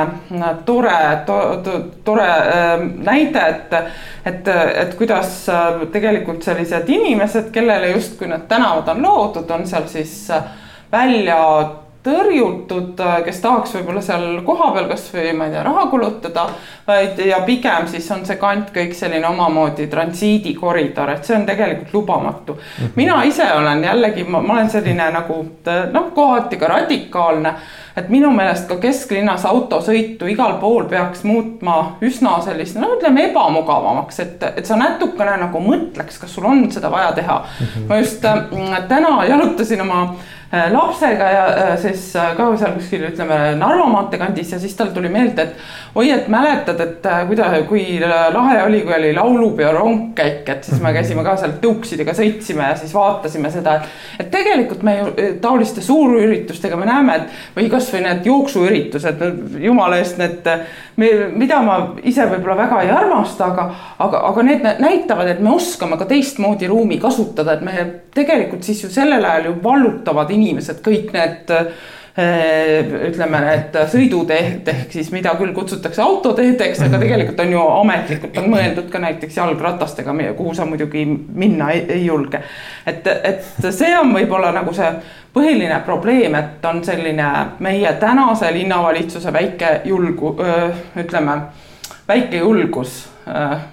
tore 0.67 0.97
to,, 1.27 1.39
to, 1.65 1.77
tore 2.05 2.29
äh, 2.29 2.87
näide, 3.11 3.45
et, 3.49 3.77
et, 4.25 4.49
et 4.85 4.95
kuidas 4.99 5.43
äh, 5.51 5.85
tegelikult 5.93 6.47
sellised 6.47 6.89
inimesed, 6.89 7.51
kellele 7.55 7.93
justkui 7.97 8.31
need 8.31 8.47
tänavad 8.49 8.89
on 8.95 9.03
loodud, 9.03 9.51
on 9.51 9.67
seal 9.67 9.89
siis 9.91 10.17
välja 10.93 11.39
tõrjutud, 12.03 13.01
kes 13.25 13.41
tahaks 13.45 13.75
võib-olla 13.77 14.01
seal 14.05 14.39
kohapeal 14.47 14.87
kasvõi 14.89 15.35
ma 15.37 15.49
ei 15.49 15.53
tea, 15.53 15.65
raha 15.67 15.83
kulutada, 15.93 16.47
vaid 16.87 17.21
ja 17.27 17.43
pigem 17.45 17.91
siis 17.93 18.09
on 18.15 18.25
see 18.25 18.39
kant 18.41 18.71
kõik 18.73 18.95
selline 18.97 19.29
omamoodi 19.29 19.85
transiidikoridor, 19.93 21.13
et 21.13 21.29
see 21.29 21.37
on 21.37 21.45
tegelikult 21.49 21.93
lubamatu 21.99 22.57
mm. 22.57 22.63
-hmm. 22.79 22.97
mina 22.97 23.21
ise 23.29 23.53
olen 23.53 23.85
jällegi, 23.85 24.25
ma 24.25 24.41
olen 24.41 24.71
selline 24.71 25.11
nagu 25.13 25.45
noh, 25.93 26.09
kohati 26.15 26.57
ka 26.57 26.73
radikaalne, 26.73 27.55
et 27.97 28.09
minu 28.09 28.31
meelest 28.33 28.69
ka 28.69 28.81
kesklinnas 28.81 29.45
autosõitu 29.45 30.27
igal 30.33 30.57
pool 30.61 30.89
peaks 30.89 31.25
muutma 31.25 31.97
üsna 32.01 32.41
sellist, 32.41 32.81
no 32.81 32.95
ütleme 32.97 33.29
ebamugavamaks, 33.29 34.21
et, 34.21 34.43
et 34.57 34.67
sa 34.67 34.77
natukene 34.77 35.37
nagu 35.37 35.61
mõtleks, 35.61 36.21
kas 36.21 36.35
sul 36.35 36.49
on 36.49 36.71
seda 36.73 36.91
vaja 36.91 37.13
teha 37.13 37.39
mm. 37.39 37.67
-hmm. 37.67 37.89
ma 37.89 37.97
just 37.97 38.25
äh, 38.25 38.89
täna 38.89 39.25
jalutasin 39.25 39.81
oma 39.81 40.15
Äh, 40.15 40.40
lapsega 40.73 41.27
ja 41.31 41.43
äh, 41.47 41.79
siis 41.79 42.17
äh, 42.17 42.33
ka 42.35 42.49
seal 42.59 42.73
kuskil 42.75 43.05
ütleme 43.07 43.37
Narva 43.59 43.85
maantee 43.87 44.19
kandis 44.19 44.51
ja 44.51 44.59
siis 44.59 44.75
tal 44.75 44.91
tuli 44.91 45.07
meelde, 45.13 45.45
et 45.45 45.95
oi, 45.95 46.09
et 46.11 46.27
mäletad, 46.33 46.81
et 46.83 47.07
kuida-, 47.29 47.51
kui 47.69 47.85
lahe 48.03 48.57
oli, 48.65 48.81
kui 48.83 48.97
oli 48.97 49.13
laulupeo 49.15 49.71
rongkäik, 49.77 50.49
et 50.51 50.67
siis 50.67 50.83
me 50.83 50.91
käisime 50.97 51.23
ka 51.27 51.37
seal 51.39 51.55
tõuksidega 51.63 52.17
sõitsime 52.19 52.67
ja 52.73 52.75
siis 52.81 52.95
vaatasime 52.95 53.53
seda, 53.55 53.77
et. 53.79 53.95
et 54.25 54.33
tegelikult 54.35 54.83
me 54.87 54.97
ju 54.99 55.31
taoliste 55.43 55.85
suurüritustega 55.87 56.79
me 56.81 56.91
näeme, 56.91 57.21
et 57.21 57.57
või 57.59 57.71
kasvõi 57.71 58.03
need 58.09 58.27
jooksuüritused, 58.27 59.23
jumala 59.63 60.03
eest 60.03 60.19
need, 60.19 60.51
mida 61.01 61.61
ma 61.65 61.77
ise 62.07 62.27
võib-olla 62.29 62.57
väga 62.65 62.81
ei 62.85 62.91
armasta, 62.95 63.51
aga, 63.53 63.67
aga, 63.99 64.25
aga 64.31 64.45
need 64.47 64.67
näitavad, 64.83 65.31
et 65.33 65.41
me 65.45 65.55
oskame 65.55 65.99
ka 66.01 66.09
teistmoodi 66.11 66.69
ruumi 66.71 67.01
kasutada, 67.03 67.57
et 67.57 67.65
me 67.67 67.87
tegelikult 68.15 68.67
siis 68.67 68.85
ju 68.85 68.93
sellel 68.93 69.25
ajal 69.25 69.51
ju 69.51 69.57
vallutavad 69.65 70.31
inimesed, 70.35 70.83
kõik 70.85 71.13
need 71.15 71.53
eh, 71.55 72.91
ütleme, 73.11 73.41
need 73.47 73.79
sõiduteed 73.93 74.69
ehk 74.73 74.97
siis 74.99 75.13
mida 75.15 75.33
küll 75.39 75.55
kutsutakse 75.57 76.03
autoteedeks, 76.05 76.83
aga 76.87 77.01
tegelikult 77.03 77.41
on 77.47 77.55
ju 77.55 77.63
ametlikult 77.79 78.43
on 78.43 78.51
mõeldud 78.57 78.91
ka 78.93 79.03
näiteks 79.07 79.41
jalgratastega, 79.41 80.17
kuhu 80.39 80.55
sa 80.59 80.69
muidugi 80.69 81.07
minna 81.07 81.71
ei, 81.77 81.87
ei 81.97 82.05
julge. 82.07 82.43
et, 82.87 83.07
et 83.07 83.71
see 83.71 83.95
on 83.99 84.13
võib-olla 84.17 84.53
nagu 84.57 84.75
see 84.77 84.93
põhiline 85.35 85.81
probleem, 85.87 86.35
et 86.35 86.65
on 86.67 86.83
selline 86.85 87.29
meie 87.63 87.93
tänase 88.01 88.51
linnavalitsuse 88.55 89.33
väike 89.33 89.81
julgu, 89.85 90.35
ütleme, 90.99 91.39
väike 92.09 92.43
julgus 92.43 93.11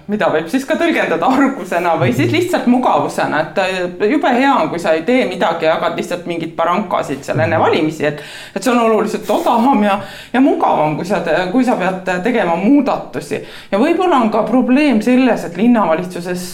mida 0.08 0.28
võib 0.32 0.48
siis 0.50 0.64
ka 0.68 0.76
tõlgendada 0.78 1.28
argusena 1.32 1.94
või 1.98 2.12
siis 2.16 2.30
lihtsalt 2.32 2.66
mugavusena, 2.70 3.40
et 3.46 4.10
jube 4.10 4.30
hea 4.34 4.50
on, 4.52 4.68
kui 4.70 4.80
sa 4.82 4.92
ei 4.96 5.04
tee 5.06 5.24
midagi, 5.30 5.66
jagad 5.66 5.96
lihtsalt 5.98 6.26
mingeid 6.28 6.52
barankasid 6.58 7.24
seal 7.26 7.40
enne 7.42 7.58
valimisi, 7.60 8.04
et. 8.06 8.22
et 8.54 8.62
see 8.62 8.72
on 8.72 8.82
oluliselt 8.84 9.30
odavam 9.32 9.82
ja, 9.86 9.98
ja 10.32 10.42
mugavam, 10.44 10.96
kui 10.98 11.08
sa, 11.08 11.22
kui 11.52 11.64
sa 11.66 11.78
pead 11.80 12.10
tegema 12.26 12.56
muudatusi. 12.60 13.40
ja 13.72 13.80
võib-olla 13.80 14.20
on 14.22 14.30
ka 14.34 14.44
probleem 14.48 15.00
selles, 15.04 15.48
et 15.48 15.56
linnavalitsuses 15.58 16.44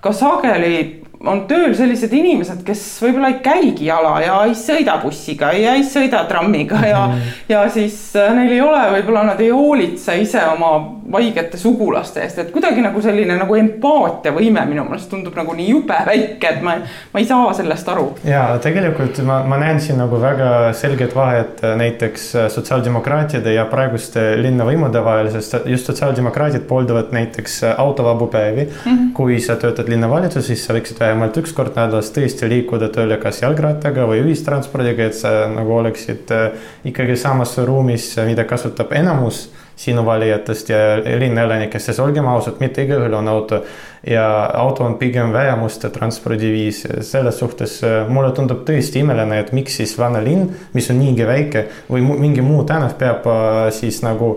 ka 0.00 0.12
sageli 0.14 1.05
on 1.24 1.42
tööl 1.48 1.72
sellised 1.76 2.12
inimesed, 2.12 2.60
kes 2.66 2.82
võib-olla 3.00 3.30
ei 3.32 3.38
käigi 3.44 3.88
jala 3.88 4.18
ja 4.20 4.36
ei 4.44 4.52
sõida 4.58 4.98
bussiga 5.00 5.48
ja 5.56 5.72
ei 5.78 5.84
sõida 5.86 6.22
trammiga 6.28 6.80
ja 6.84 7.06
mm, 7.06 7.14
-hmm. 7.14 7.38
ja 7.48 7.62
siis 7.72 7.96
äh, 8.16 8.34
neil 8.36 8.52
ei 8.52 8.60
ole, 8.60 8.82
võib-olla 8.98 9.22
nad 9.30 9.40
ei 9.40 9.50
hoolitse 9.50 10.16
ise 10.20 10.42
oma 10.52 10.74
vaigete 11.12 11.56
sugulaste 11.56 12.20
eest, 12.20 12.38
et 12.38 12.50
kuidagi 12.52 12.82
nagu 12.84 13.00
selline 13.02 13.36
nagu 13.38 13.54
empaatiavõime 13.54 14.64
minu 14.68 14.84
meelest 14.84 15.10
tundub 15.10 15.36
nagu 15.38 15.54
nii 15.56 15.68
jube 15.70 16.00
väike, 16.06 16.50
et 16.50 16.62
ma, 16.62 16.76
ma 17.12 17.22
ei 17.22 17.28
saa 17.28 17.52
sellest 17.56 17.88
aru. 17.88 18.06
ja 18.24 18.58
tegelikult 18.62 19.22
ma, 19.24 19.40
ma 19.48 19.60
näen 19.62 19.80
siin 19.80 19.98
nagu 20.02 20.20
väga 20.20 20.72
selget 20.76 21.16
vahet 21.16 21.64
äh, 21.64 21.76
näiteks 21.80 22.28
äh, 22.36 22.50
sotsiaaldemokraatide 22.52 23.56
ja 23.56 23.64
praeguste 23.72 24.34
linnavõimude 24.42 25.04
vahel, 25.04 25.30
sest 25.32 25.56
just 25.64 25.88
sotsiaaldemokraadid 25.88 26.68
pooldavad 26.68 27.14
näiteks 27.16 27.62
autovabu 27.76 28.26
päevi 28.26 28.68
mm. 28.68 28.92
-hmm. 28.92 29.12
kui 29.14 29.40
sa 29.40 29.56
töötad 29.56 29.88
linnavalitsuses, 29.88 30.46
siis 30.46 30.66
sa 30.66 30.74
võiksid 30.76 31.05
vähemalt 31.06 31.36
üks 31.40 31.54
kord 31.54 31.76
nädalas 31.78 32.10
tõesti 32.14 32.48
liikuda 32.50 32.88
tööle 32.94 33.18
kas 33.22 33.42
jalgrattaga 33.42 34.06
või 34.08 34.24
ühistranspordiga, 34.24 35.06
et 35.06 35.18
sa 35.18 35.46
nagu 35.50 35.76
oleksid 35.78 36.32
äh, 36.34 36.66
ikkagi 36.90 37.16
samas 37.20 37.54
ruumis, 37.58 38.10
mida 38.26 38.46
kasutab 38.48 38.92
enamus 38.96 39.46
sinu 39.76 40.06
valijatest 40.06 40.70
ja 40.72 40.78
linnaelanikest, 41.04 41.90
sest 41.90 42.00
olgem 42.00 42.26
ausad, 42.32 42.56
mitte 42.64 42.86
igaühel 42.86 43.12
on 43.14 43.28
auto. 43.28 43.60
ja 44.06 44.24
auto 44.54 44.84
on 44.84 44.94
pigem 44.98 45.32
vähemuste 45.32 45.90
transpordiviis, 45.90 46.84
selles 47.00 47.38
suhtes 47.38 47.80
äh, 47.84 48.08
mulle 48.08 48.32
tundub 48.32 48.64
tõesti 48.66 49.02
imeline, 49.04 49.40
et 49.40 49.52
miks 49.52 49.76
siis 49.80 49.96
vana 49.98 50.22
linn, 50.24 50.50
mis 50.72 50.90
on 50.90 51.00
niigi 51.00 51.26
väike 51.26 51.66
või 51.90 52.04
mingi 52.06 52.44
muu 52.44 52.64
tänav 52.64 52.94
peab 52.98 53.26
äh, 53.26 53.66
siis 53.74 54.02
nagu 54.06 54.36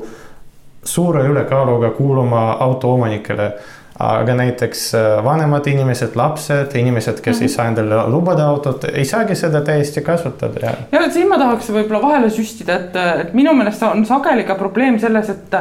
suure 0.84 1.24
ülekaaluga 1.28 1.92
kuuluma 1.92 2.52
autoomanikele 2.60 3.52
aga 4.00 4.36
näiteks 4.40 4.84
äh, 4.96 5.24
vanemad 5.24 5.68
inimesed, 5.68 6.16
lapsed, 6.16 6.76
inimesed, 6.76 7.20
kes 7.22 7.36
mm 7.36 7.40
-hmm. 7.40 7.44
ei 7.44 7.48
mhm. 7.48 7.56
saa 7.56 7.68
endale 7.68 8.08
lubada 8.08 8.46
autot, 8.48 8.84
ei 8.94 9.06
saagi 9.06 9.36
seda 9.36 9.62
täiesti 9.62 10.02
kasutada 10.02 10.60
ja. 10.66 10.74
ja 10.92 11.12
siin 11.12 11.28
ma 11.30 11.38
tahaks 11.38 11.70
võib-olla 11.70 12.02
vahele 12.02 12.30
süstida, 12.30 12.76
et, 12.76 12.96
et 12.96 13.34
minu 13.34 13.54
meelest 13.54 13.84
on 13.84 14.06
sageli 14.06 14.44
ka 14.44 14.56
probleem 14.56 15.00
selles, 15.00 15.30
et 15.30 15.56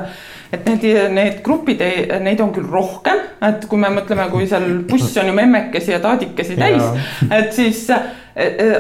et 0.52 0.64
need, 0.64 0.84
need 1.12 1.42
grupid, 1.44 1.82
neid 2.20 2.40
on 2.40 2.52
küll 2.56 2.70
rohkem, 2.72 3.18
et 3.44 3.66
kui 3.68 3.78
me 3.78 3.90
mõtleme, 3.92 4.30
kui 4.30 4.46
seal 4.48 4.64
buss 4.88 5.16
on 5.20 5.26
ju 5.28 5.34
memmekesi 5.36 5.92
ja 5.92 6.00
taadikesi 6.00 6.56
täis, 6.56 6.82
et 7.30 7.52
siis 7.52 7.90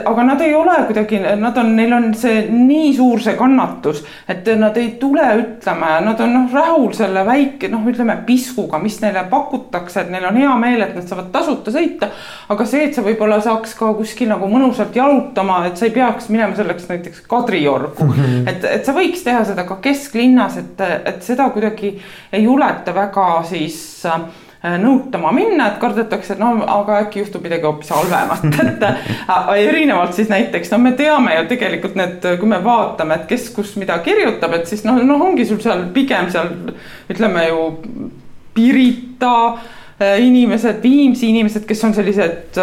aga 0.04 0.24
nad 0.24 0.40
ei 0.40 0.54
ole 0.54 0.74
kuidagi, 0.86 1.18
nad 1.36 1.56
on, 1.58 1.72
neil 1.76 1.92
on 1.96 2.12
see 2.14 2.44
nii 2.52 2.92
suur 2.94 3.22
see 3.22 3.34
kannatus, 3.38 4.04
et 4.30 4.46
nad 4.58 4.76
ei 4.78 4.92
tule 5.00 5.24
ütlema, 5.40 5.96
nad 6.04 6.20
on 6.22 6.34
noh, 6.34 6.46
rahul 6.54 6.92
selle 6.94 7.24
väike 7.26 7.70
noh, 7.72 7.82
ütleme 7.90 8.20
piskuga, 8.26 8.78
mis 8.82 9.00
neile 9.02 9.24
pakutakse, 9.30 10.04
et 10.04 10.12
neil 10.14 10.28
on 10.30 10.38
hea 10.38 10.54
meel, 10.62 10.86
et 10.86 10.94
nad 10.94 11.10
saavad 11.10 11.32
tasuta 11.34 11.74
sõita. 11.74 12.10
aga 12.48 12.68
see, 12.70 12.86
et 12.86 12.94
sa 12.94 13.02
võib-olla 13.02 13.40
saaks 13.42 13.74
ka 13.78 13.90
kuskil 13.98 14.30
nagu 14.30 14.46
mõnusalt 14.50 14.94
jalutama, 14.96 15.64
et 15.66 15.76
sa 15.80 15.88
ei 15.88 15.94
peaks 15.96 16.30
minema 16.30 16.54
selleks 16.56 16.88
näiteks 16.88 17.26
Kadriorgu 17.28 18.04
mm. 18.04 18.12
-hmm. 18.18 18.50
et, 18.52 18.64
et 18.78 18.86
sa 18.86 18.94
võiks 18.94 19.24
teha 19.26 19.42
seda 19.44 19.66
ka 19.66 19.80
kesklinnas, 19.82 20.56
et, 20.62 20.84
et 21.04 21.22
seda 21.22 21.50
kuidagi 21.50 21.96
ei 22.32 22.44
juleta 22.44 22.94
väga 22.94 23.42
siis 23.48 24.06
äh, 24.06 24.20
nõutama 24.62 25.30
minna, 25.34 25.68
et 25.70 25.78
kardetakse, 25.78 26.34
et 26.34 26.40
no 26.42 26.50
aga 26.66 27.02
äkki 27.04 27.22
juhtub 27.22 27.44
midagi 27.46 27.66
hoopis 27.68 27.92
halvemat, 27.94 28.46
et 28.64 28.82
äh, 28.82 29.10
erinevalt 29.62 30.16
siis 30.16 30.30
näiteks 30.32 30.72
no 30.74 30.80
me 30.82 30.92
teame 30.98 31.36
ju 31.36 31.46
tegelikult 31.52 31.98
need, 31.98 32.26
kui 32.40 32.50
me 32.50 32.58
vaatame, 32.64 33.20
et 33.20 33.28
kes 33.30 33.48
kus 33.54 33.76
mida 33.78 34.00
kirjutab, 34.02 34.56
et 34.58 34.66
siis 34.70 34.82
noh, 34.88 34.98
noh, 35.06 35.22
ongi 35.30 35.46
sul 35.46 35.62
seal 35.62 35.86
pigem 35.94 36.30
seal 36.34 36.50
ütleme 37.10 37.48
ju 37.48 37.68
Pirita 38.58 39.34
äh, 39.54 40.18
inimesed, 40.26 40.82
Viimsi 40.82 41.30
inimesed, 41.30 41.62
kes 41.68 41.84
on 41.86 41.94
sellised 41.94 42.58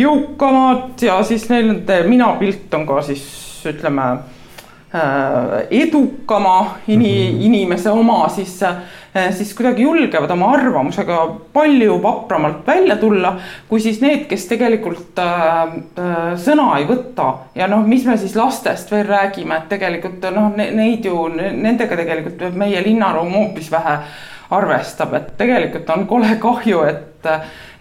jõukamad 0.00 1.02
ja 1.04 1.18
siis 1.26 1.48
neil 1.50 1.68
nende 1.68 2.02
minapilt 2.08 2.72
on 2.78 2.86
ka 2.88 3.02
siis 3.04 3.24
ütleme 3.68 4.06
edukama 5.70 6.56
ini, 6.90 7.12
mhm. 7.30 7.42
inimese 7.46 7.90
oma, 7.90 8.24
siis 8.28 8.56
Eh, 9.14 9.32
siis 9.34 9.54
kuidagi 9.58 9.82
julgevad 9.82 10.30
oma 10.30 10.52
arvamusega 10.54 11.16
palju 11.52 11.96
vapramalt 12.02 12.66
välja 12.66 12.94
tulla, 12.96 13.32
kui 13.68 13.80
siis 13.82 13.98
need, 14.00 14.28
kes 14.30 14.44
tegelikult 14.52 15.18
äh, 15.18 15.72
äh, 15.98 16.20
sõna 16.38 16.68
ei 16.78 16.86
võta 16.86 17.26
ja 17.58 17.66
noh, 17.66 17.82
mis 17.90 18.06
me 18.06 18.14
siis 18.22 18.36
lastest 18.38 18.92
veel 18.94 19.08
räägime, 19.10 19.58
et 19.58 19.66
tegelikult 19.72 20.28
noh, 20.30 20.54
neid 20.54 21.10
ju 21.10 21.26
nendega 21.34 21.98
tegelikult 21.98 22.54
meie 22.54 22.84
linnaruum 22.86 23.34
hoopis 23.34 23.72
vähe 23.74 23.98
arvestab, 24.54 25.18
et 25.18 25.34
tegelikult 25.42 25.90
on 25.90 26.06
kole 26.06 26.30
kahju, 26.38 26.86
et, 26.86 27.30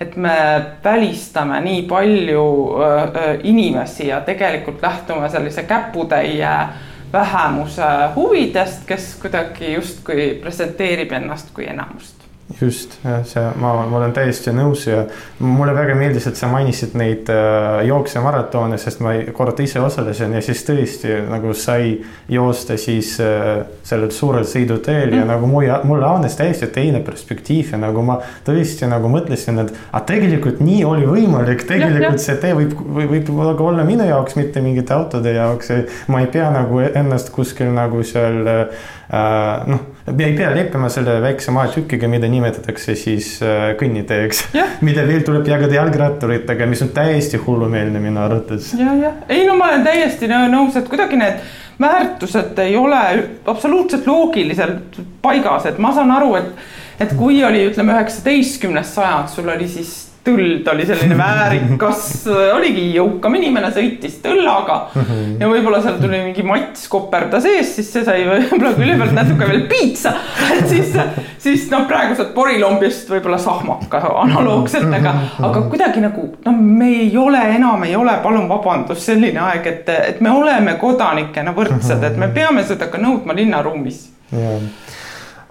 et 0.02 0.18
me 0.18 0.36
välistame 0.82 1.62
nii 1.62 1.86
palju 1.94 2.46
äh, 2.90 3.34
inimesi 3.54 4.10
ja 4.10 4.24
tegelikult 4.26 4.82
lähtume 4.82 5.30
sellise 5.30 5.70
käputäie 5.70 6.56
äh, 6.58 6.88
vähemuse 7.14 7.84
huvidest, 8.16 8.86
kes 8.86 9.16
kuidagi 9.22 9.74
justkui 9.74 10.40
presenteerib 10.42 11.12
ennast 11.12 11.52
kui 11.54 11.66
enamust 11.70 12.19
just, 12.62 12.96
see, 13.24 13.44
ma, 13.62 13.74
ma 13.86 13.98
olen 14.00 14.14
täiesti 14.16 14.52
nõus 14.56 14.86
ja 14.88 15.04
mulle 15.44 15.74
väga 15.78 15.94
meeldis, 15.98 16.26
et 16.30 16.40
sa 16.40 16.50
mainisid 16.50 16.96
neid 16.98 17.30
äh, 17.34 17.84
jooksemaratoone, 17.88 18.80
sest 18.82 19.04
ma 19.06 19.14
kord 19.36 19.60
ise 19.62 19.82
osalesin 19.84 20.34
ja 20.34 20.42
siis 20.44 20.64
tõesti 20.68 21.14
nagu 21.30 21.54
sai 21.58 21.94
joosta 22.32 22.78
siis 22.82 23.16
äh, 23.24 23.62
sellel 23.86 24.12
suurel 24.16 24.48
sõiduteel 24.50 25.12
mm. 25.12 25.20
ja 25.22 25.28
nagu 25.30 25.50
mul, 25.50 25.70
mulle 25.86 26.08
avanes 26.08 26.38
täiesti 26.40 26.72
teine 26.74 27.04
perspektiiv 27.06 27.76
ja 27.76 27.82
nagu 27.82 28.04
ma 28.06 28.18
tõesti 28.48 28.90
nagu 28.90 29.12
mõtlesin, 29.14 29.62
et 29.66 29.74
aga 29.92 30.04
tegelikult 30.10 30.64
nii 30.64 30.82
oli 30.90 31.06
võimalik, 31.10 31.68
tegelikult 31.70 32.18
ja, 32.18 32.26
see 32.26 32.40
tee 32.42 32.56
võib, 32.58 32.74
võib, 32.98 33.14
võib 33.30 33.66
olla 33.70 33.86
minu 33.86 34.10
jaoks, 34.10 34.40
mitte 34.40 34.64
mingite 34.66 34.96
autode 34.98 35.36
jaoks. 35.38 35.72
ma 36.10 36.24
ei 36.24 36.32
pea 36.34 36.50
nagu 36.54 36.82
ennast 36.90 37.30
kuskil 37.36 37.70
nagu 37.76 38.02
seal 38.04 38.42
Äh, 38.50 38.90
noh, 39.10 39.80
ei 40.12 40.34
pea 40.38 40.50
leppima 40.54 40.90
selle 40.94 41.16
väikse 41.24 41.54
maatükiga, 41.54 42.10
mida 42.12 42.28
nimetatakse 42.30 42.94
siis 43.00 43.32
äh, 43.42 43.72
kõnniteeks. 43.80 44.44
Yeah.. 44.54 44.76
mida 44.88 45.06
veel 45.08 45.24
tuleb 45.26 45.48
jagada 45.50 45.80
jalgratturitega, 45.80 46.68
mis 46.70 46.84
on 46.86 46.92
täiesti 46.94 47.40
hullumeelne 47.42 48.02
minu 48.04 48.22
arvates. 48.22 48.74
ja, 48.78 48.94
jah, 49.00 49.24
ei 49.30 49.48
no 49.48 49.58
ma 49.60 49.72
olen 49.72 49.88
täiesti 49.88 50.30
nõus, 50.30 50.78
et 50.78 50.92
kuidagi 50.92 51.18
need 51.20 51.42
väärtused 51.80 52.60
ei 52.60 52.76
ole 52.78 53.02
absoluutselt 53.48 54.08
loogiliselt 54.08 55.00
paigas, 55.24 55.66
et 55.70 55.80
ma 55.82 55.94
saan 55.96 56.12
aru, 56.12 56.36
et, 56.36 56.70
et 57.00 57.16
kui 57.18 57.42
oli, 57.46 57.64
ütleme, 57.72 57.96
üheksateistkümnes 57.96 58.94
sajand, 58.98 59.32
sul 59.32 59.50
oli 59.50 59.68
siis 59.72 60.09
tõld 60.26 60.68
oli 60.74 60.86
selline 60.88 61.16
väärikas, 61.18 62.04
oligi 62.56 62.86
jõukam 62.96 63.36
inimene, 63.40 63.72
sõitis 63.74 64.18
tõllaga 64.24 64.78
ja 65.40 65.50
võib-olla 65.50 65.82
seal 65.84 66.00
tuli 66.02 66.20
mingi 66.28 66.44
mats 66.46 66.88
koperda 66.92 67.42
sees, 67.44 67.72
siis 67.78 67.92
see 67.94 68.06
sai 68.08 68.26
võib-olla 68.28 68.74
külje 68.78 68.98
pealt 69.00 69.16
natuke 69.16 69.50
veel 69.50 69.64
piitsa. 69.72 70.14
et 70.58 70.68
siis, 70.72 70.94
siis 71.42 71.66
noh, 71.74 71.86
praegu 71.90 72.18
saad 72.20 72.34
porilombist 72.36 73.10
võib-olla 73.12 73.40
sahmaka 73.42 74.04
analoogselt, 74.26 74.92
aga, 75.00 75.16
aga 75.50 75.64
kuidagi 75.72 76.04
nagu 76.04 76.28
noh, 76.46 76.62
me 76.84 76.92
ei 77.06 77.16
ole 77.18 77.42
enam, 77.56 77.88
ei 77.88 77.96
ole, 78.00 78.20
palun 78.24 78.50
vabandust, 78.52 79.08
selline 79.08 79.42
aeg, 79.48 79.72
et, 79.72 79.92
et 80.14 80.22
me 80.26 80.34
oleme 80.36 80.76
kodanikena 80.82 81.56
võrdsed, 81.58 82.06
et 82.06 82.20
me 82.20 82.32
peame 82.36 82.66
seda 82.68 82.92
ka 82.92 83.02
nõudma 83.02 83.38
linnaruumis. 83.40 84.08
jah 84.36 84.62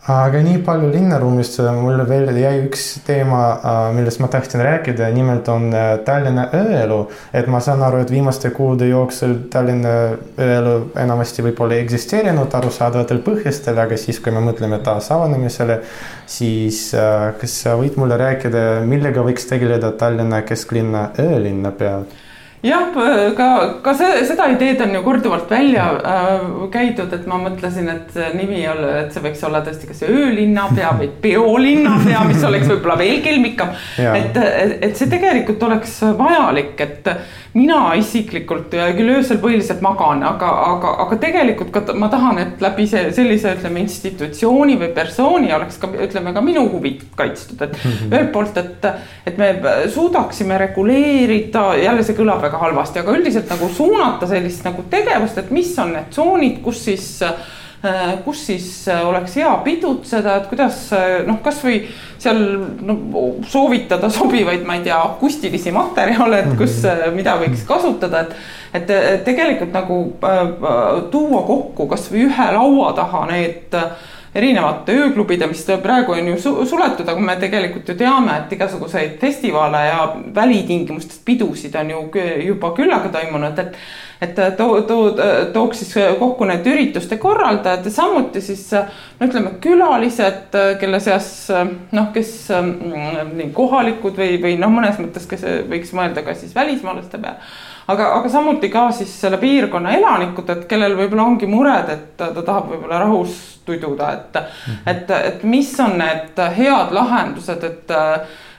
aga 0.09 0.41
nii 0.41 0.63
palju 0.65 0.89
linnaruumist, 0.89 1.59
mulle 1.77 2.05
veel 2.09 2.31
jäi 2.41 2.63
üks 2.65 2.85
teema, 3.05 3.41
äh, 3.57 3.79
millest 3.93 4.23
ma 4.25 4.31
tahtsin 4.33 4.63
rääkida, 4.65 5.11
nimelt 5.13 5.49
on 5.53 5.69
äh, 5.77 5.99
Tallinna 6.05 6.47
ööelu. 6.57 7.01
et 7.33 7.47
ma 7.47 7.61
saan 7.61 7.83
aru, 7.85 8.01
et 8.01 8.11
viimaste 8.11 8.51
kuude 8.57 8.89
jooksul 8.89 9.35
Tallinna 9.53 9.93
ööelu 10.41 10.77
enamasti 10.97 11.45
võib-olla 11.45 11.77
ei 11.77 11.85
eksisteerinud 11.85 12.55
arusaadavatel 12.57 13.21
põhjustel, 13.27 13.77
aga 13.79 13.99
siis, 14.01 14.21
kui 14.25 14.33
me 14.33 14.41
mõtleme 14.47 14.81
taasavanemisele, 14.85 15.83
siis 16.27 16.87
äh, 16.97 17.35
kas 17.41 17.59
sa 17.67 17.77
võid 17.77 18.01
mulle 18.01 18.17
rääkida, 18.17 18.65
millega 18.89 19.27
võiks 19.27 19.45
tegeleda 19.51 19.93
Tallinna 20.01 20.41
kesklinna 20.49 21.11
öölinnapea? 21.21 22.01
Jah, 22.63 22.91
ka, 23.37 23.49
ka 23.85 23.95
see, 23.99 24.25
seda 24.29 24.49
ideed 24.53 24.81
on 24.85 24.95
ju 24.97 25.03
korduvalt 25.07 25.51
välja 25.51 25.87
äh, 25.99 26.47
käidud, 26.73 27.13
et 27.15 27.27
ma 27.31 27.39
mõtlesin, 27.43 27.89
et 27.93 28.19
nimi 28.37 28.65
et 28.67 29.13
see 29.15 29.25
võiks 29.25 29.45
olla 29.47 29.63
tõesti 29.67 29.91
kas 29.91 30.05
öölinnapea 30.09 30.93
või 30.99 31.11
peolinnapea, 31.23 32.25
mis 32.29 32.45
oleks 32.45 32.71
võib-olla 32.73 32.99
veel 33.01 33.23
kelmikam. 33.25 33.75
et, 33.99 34.41
et 34.89 34.97
see 34.97 35.11
tegelikult 35.11 35.63
oleks 35.69 36.01
vajalik, 36.19 36.75
et 36.81 37.13
mina 37.59 37.79
isiklikult 37.99 38.73
küll 38.73 39.13
öösel 39.17 39.41
põhiliselt 39.43 39.83
magan, 39.85 40.23
aga, 40.27 40.49
aga, 40.69 40.95
aga 41.05 41.19
tegelikult 41.23 41.73
ka 41.75 41.97
ma 41.99 42.11
tahan, 42.13 42.41
et 42.43 42.63
läbi 42.65 42.87
see 42.91 43.11
sellise, 43.17 43.55
ütleme 43.59 43.83
institutsiooni 43.85 44.79
või 44.81 44.91
persooni 44.97 45.53
oleks 45.57 45.81
ka 45.83 45.91
ütleme 46.07 46.35
ka 46.37 46.43
minu 46.45 46.67
huvid 46.73 47.05
kaitstud, 47.19 47.61
et 47.67 47.77
mm 47.77 47.91
-hmm. 47.91 48.15
ühelt 48.15 48.33
poolt, 48.33 48.57
et, 48.63 48.89
et 49.27 49.39
me 49.39 49.53
suudaksime 49.95 50.59
reguleerida, 50.65 51.65
jälle 51.83 52.07
see 52.07 52.19
kõlab 52.19 52.43
väga 52.47 52.59
halvasti, 52.65 53.03
aga 53.03 53.17
üldiselt 53.19 53.51
nagu 53.51 53.69
suunata 53.69 54.27
sellist 54.27 54.65
nagu 54.65 54.85
tegevust, 54.91 55.39
et 55.39 55.51
mis 55.51 55.79
on 55.79 55.93
need 55.97 56.13
tsoonid, 56.15 56.61
kus 56.63 56.85
siis 56.85 57.09
äh, 57.23 57.35
kus 58.25 58.41
siis 58.47 58.89
äh, 58.89 59.07
oleks 59.07 59.37
hea 59.39 59.51
pidutseda, 59.65 60.37
et 60.41 60.49
kuidas 60.51 60.81
äh, 60.97 61.21
noh, 61.27 61.39
kasvõi 61.45 61.81
seal 62.19 62.41
no, 62.83 62.97
soovitada 63.47 64.11
sobivaid, 64.19 64.65
ma 64.67 64.79
ei 64.79 64.87
tea, 64.89 64.99
akustilisi 64.99 65.73
materjale, 65.75 66.43
et 66.43 66.55
kus, 66.59 66.81
mhm. 66.83 67.19
mida 67.19 67.39
võiks 67.41 67.67
kasutada, 67.69 68.27
et. 68.27 68.39
et 68.75 68.91
tegelikult 69.25 69.73
nagu 69.73 69.99
äh, 70.27 70.41
tuua 71.13 71.43
kokku 71.47 71.87
kasvõi 71.89 72.27
ühe 72.27 72.49
laua 72.53 72.91
taha 72.97 73.25
need 73.31 73.77
erinevate 74.39 74.93
ööklubide, 74.93 75.47
mis 75.49 75.63
praegu 75.83 76.13
on 76.13 76.29
ju 76.35 76.53
suletud, 76.69 77.09
aga 77.09 77.23
me 77.23 77.39
tegelikult 77.41 77.89
ju 77.89 77.97
teame, 77.99 78.35
et 78.43 78.53
igasuguseid 78.59 79.17
festivale 79.23 79.81
ja 79.87 80.03
välitingimustes 80.37 81.23
pidusid 81.25 81.79
on 81.81 81.95
ju 81.95 82.03
juba 82.51 82.75
küllaga 82.77 83.09
toimunud, 83.15 83.59
et 83.65 83.81
et 84.21 84.35
too, 84.57 84.83
too, 84.83 85.15
tooks 85.53 85.85
siis 85.85 85.95
kokku 86.19 86.47
need 86.49 86.67
ürituste 86.67 87.17
korraldajad 87.23 87.87
ja 87.87 87.91
samuti 87.95 88.43
siis 88.43 88.65
no 88.75 89.27
ütleme, 89.29 89.55
külalised, 89.63 90.57
kelle 90.81 91.01
seas 91.01 91.31
noh, 91.93 92.11
kes 92.15 92.33
mm, 92.57 93.33
nii 93.39 93.51
kohalikud 93.57 94.19
või, 94.19 94.39
või 94.43 94.59
noh, 94.59 94.73
mõnes 94.75 94.99
mõttes, 95.03 95.27
kes 95.31 95.47
võiks 95.71 95.95
mõelda 95.95 96.27
ka 96.27 96.35
siis 96.39 96.55
välismaalaste 96.57 97.21
peale 97.23 97.39
aga, 97.89 98.09
aga 98.19 98.33
samuti 98.33 98.71
ka 98.73 98.89
siis 98.97 99.13
selle 99.21 99.39
piirkonna 99.41 99.95
elanikud, 99.97 100.51
et 100.53 100.67
kellel 100.71 100.97
võib-olla 100.99 101.29
ongi 101.31 101.49
mured, 101.51 101.95
et 101.95 102.11
ta 102.19 102.33
tahab 102.37 102.69
võib-olla 102.73 103.01
rahus 103.05 103.39
tududa, 103.69 104.13
et 104.13 104.41
mm, 104.41 104.75
-hmm. 104.75 104.91
et, 104.93 105.11
et 105.33 105.43
mis 105.45 105.73
on 105.81 105.99
need 105.99 106.45
head 106.59 106.93
lahendused, 106.93 107.65
et 107.65 107.97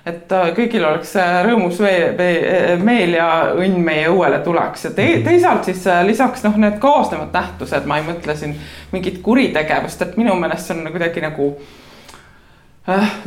et 0.10 0.36
äh, 0.36 0.52
kõigil 0.58 0.86
oleks 0.86 1.16
äh, 1.20 1.40
rõõmus 1.48 1.80
vee, 1.84 2.78
meel 2.84 3.16
ja 3.18 3.30
õnn 3.56 3.82
meie 3.84 4.08
õuele 4.12 4.42
tuleks 4.46 4.90
ja 4.90 4.94
te, 4.96 5.08
mhm. 5.16 5.28
teisalt 5.28 5.70
siis 5.70 5.86
äh, 5.90 6.04
lisaks 6.08 6.46
noh, 6.48 6.58
need 6.62 6.80
kaasnevad 6.84 7.36
nähtused, 7.36 7.90
ma 7.90 8.00
ei 8.00 8.08
mõtle 8.08 8.38
siin 8.38 8.56
mingit 8.94 9.22
kuritegevust, 9.26 10.02
et 10.06 10.18
minu 10.20 10.36
meelest 10.40 10.70
see 10.70 10.80
on 10.80 10.90
kuidagi 10.94 11.24
nagu 11.26 11.54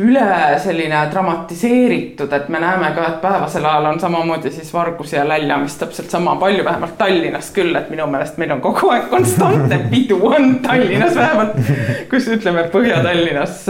üle 0.02 0.28
selline 0.58 1.04
dramatiseeritud, 1.12 2.32
et 2.34 2.48
me 2.50 2.58
näeme 2.58 2.88
ka, 2.96 3.04
et 3.06 3.20
päevasel 3.22 3.66
ajal 3.68 3.84
on 3.92 4.00
samamoodi 4.02 4.50
siis 4.50 4.72
vargusi 4.74 5.14
ja 5.14 5.22
läljamist 5.28 5.78
täpselt 5.78 6.10
sama 6.10 6.34
palju, 6.40 6.64
vähemalt 6.66 6.96
Tallinnas 6.98 7.52
küll, 7.54 7.70
et 7.78 7.92
minu 7.92 8.08
meelest 8.10 8.40
meil 8.42 8.56
on 8.56 8.62
kogu 8.64 8.90
aeg 8.90 9.06
konstantne 9.12 9.78
pidu 9.92 10.18
on 10.32 10.56
Tallinnas 10.64 11.14
vähemalt, 11.14 11.60
kus 12.10 12.26
ütleme 12.34 12.66
Põhja-Tallinnas, 12.74 13.60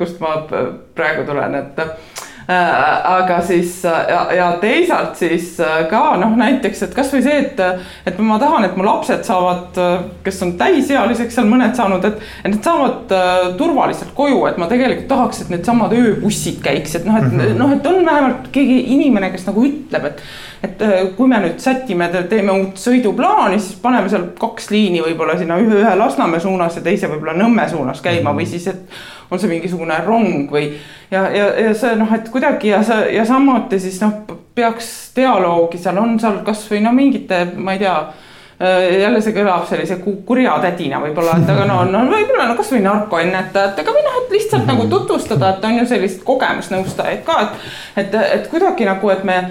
kust 0.00 0.18
ma 0.24 0.40
praegu 0.48 1.28
tulen, 1.28 1.60
et 1.60 1.78
Äh, 1.86 2.11
aga 2.48 3.38
siis 3.46 3.80
ja, 3.84 4.22
ja 4.34 4.48
teisalt 4.60 5.16
siis 5.20 5.54
äh, 5.62 5.84
ka 5.90 6.16
noh, 6.20 6.34
näiteks, 6.38 6.84
et 6.86 6.94
kasvõi 6.96 7.22
see, 7.24 7.38
et, 7.44 7.60
et 8.06 8.22
ma 8.22 8.38
tahan, 8.42 8.66
et 8.66 8.76
mu 8.76 8.86
lapsed 8.86 9.24
saavad, 9.26 9.78
kes 10.24 10.42
on 10.46 10.54
täisealiseks 10.60 11.38
seal 11.38 11.50
mõned 11.50 11.76
saanud, 11.78 12.04
et, 12.08 12.22
et 12.42 12.54
nad 12.54 12.62
saavad 12.64 13.16
turvaliselt 13.58 14.14
koju, 14.16 14.44
et 14.50 14.60
ma 14.60 14.70
tegelikult 14.70 15.08
tahaks, 15.12 15.44
et 15.44 15.52
needsamad 15.54 15.94
ööbussid 15.96 16.62
käiks, 16.64 16.96
et 16.98 17.06
noh, 17.08 17.18
et 17.18 17.28
mm 17.28 17.38
-hmm. 17.38 17.58
noh, 17.58 17.76
et 17.76 17.86
on 17.86 18.06
vähemalt 18.06 18.48
keegi 18.52 18.80
inimene, 18.96 19.30
kes 19.30 19.46
nagu 19.46 19.64
ütleb, 19.66 20.10
et 20.10 20.24
et 20.62 20.82
kui 21.16 21.26
me 21.28 21.40
nüüd 21.42 21.58
sätime, 21.58 22.06
teeme 22.30 22.52
uut 22.54 22.78
sõiduplaani, 22.78 23.58
siis 23.58 23.80
paneme 23.82 24.10
seal 24.12 24.28
kaks 24.38 24.70
liini 24.70 25.02
võib-olla 25.02 25.34
sinna 25.38 25.58
ühe, 25.58 25.80
ühe 25.82 25.94
Lasnamäe 25.98 26.40
suunas 26.40 26.76
ja 26.78 26.82
teise 26.84 27.10
võib-olla 27.10 27.34
Nõmme 27.34 27.68
suunas 27.70 28.00
käima 28.00 28.30
mm 28.30 28.38
-hmm. 28.38 28.40
või 28.40 28.46
siis, 28.46 28.66
et 28.68 29.32
on 29.32 29.40
see 29.40 29.50
mingisugune 29.50 29.96
rong 30.06 30.50
või 30.52 30.68
ja, 31.10 31.24
ja, 31.32 31.46
ja 31.60 31.74
see 31.74 31.94
noh, 31.96 32.10
et 32.14 32.28
kuidagi 32.28 32.68
ja 32.68 32.82
see 32.86 33.14
ja 33.16 33.24
samuti 33.28 33.80
siis 33.80 34.00
noh, 34.04 34.20
peaks 34.54 35.12
dialoogi 35.16 35.80
seal 35.80 35.98
on 35.98 36.20
seal 36.20 36.42
kasvõi 36.46 36.82
no 36.84 36.92
mingite, 36.92 37.46
ma 37.56 37.72
ei 37.72 37.80
tea 37.80 37.94
äh, 37.96 39.00
jälle 39.00 39.22
see 39.24 39.34
kõlab 39.36 39.64
sellise 39.68 39.98
kurja 40.26 40.58
tädina 40.62 41.00
võib-olla, 41.00 41.38
et 41.40 41.52
aga 41.54 41.64
no, 41.70 41.80
no 41.88 42.04
võib-olla 42.12 42.50
no 42.50 42.58
kasvõi 42.60 42.84
narkoennetajatega 42.84 43.96
või 43.96 44.06
noh, 44.08 44.20
et 44.22 44.36
lihtsalt 44.36 44.68
nagu 44.68 44.86
tutvustada, 44.92 45.54
et 45.56 45.64
on 45.64 45.78
ju 45.80 45.90
selliseid 45.94 46.24
kogemusnõustajaid 46.28 47.24
ka, 47.26 47.40
et. 47.42 47.68
et, 48.04 48.18
et 48.38 48.48
kuidagi 48.52 48.88
nagu, 48.88 49.10
et 49.16 49.24
me 49.24 49.42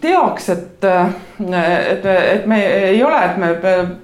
teaks, 0.00 0.48
et, 0.52 0.84
et, 0.84 2.04
et 2.04 2.46
me 2.50 2.58
ei 2.90 2.98
ole, 3.04 3.20
et 3.24 3.38
me 3.40 3.52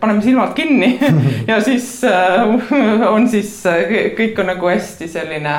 paneme 0.01 0.23
silmad 0.25 0.55
kinni 0.57 0.95
ja 1.51 1.59
siis 1.61 1.99
äh, 2.09 3.11
on 3.11 3.29
siis 3.29 3.59
kõik 4.17 4.41
on 4.41 4.49
nagu 4.55 4.71
hästi 4.73 5.09
selline 5.13 5.59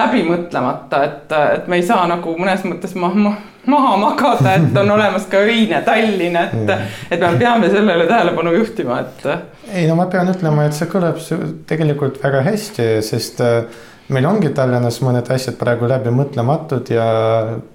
läbi 0.00 0.24
mõtlemata, 0.26 1.04
et, 1.04 1.32
et 1.60 1.70
me 1.70 1.78
ei 1.80 1.86
saa 1.86 2.06
nagu 2.10 2.34
mõnes 2.38 2.64
mõttes 2.66 2.94
ma, 2.98 3.10
ma, 3.14 3.34
maha 3.70 3.96
magada, 4.00 4.54
et 4.56 4.78
on 4.80 4.94
olemas 4.96 5.26
ka 5.30 5.42
öine 5.44 5.82
Tallinn, 5.86 6.38
et, 6.40 6.72
et 7.10 7.20
me 7.20 7.32
peame 7.40 7.70
sellele 7.72 8.06
tähelepanu 8.08 8.54
juhtima, 8.56 9.00
et. 9.04 9.26
ei 9.74 9.86
no 9.90 9.98
ma 9.98 10.08
pean 10.12 10.30
ütlema, 10.32 10.66
et 10.66 10.76
see 10.76 10.88
kõlab 10.90 11.20
tegelikult 11.68 12.20
väga 12.22 12.42
hästi, 12.48 12.88
sest 13.06 13.42
äh, 13.44 13.62
meil 14.10 14.26
ongi 14.26 14.50
Tallinnas 14.54 15.00
mõned 15.04 15.28
asjad 15.30 15.58
praegu 15.60 15.88
läbimõtlematud 15.90 16.90
ja 16.92 17.04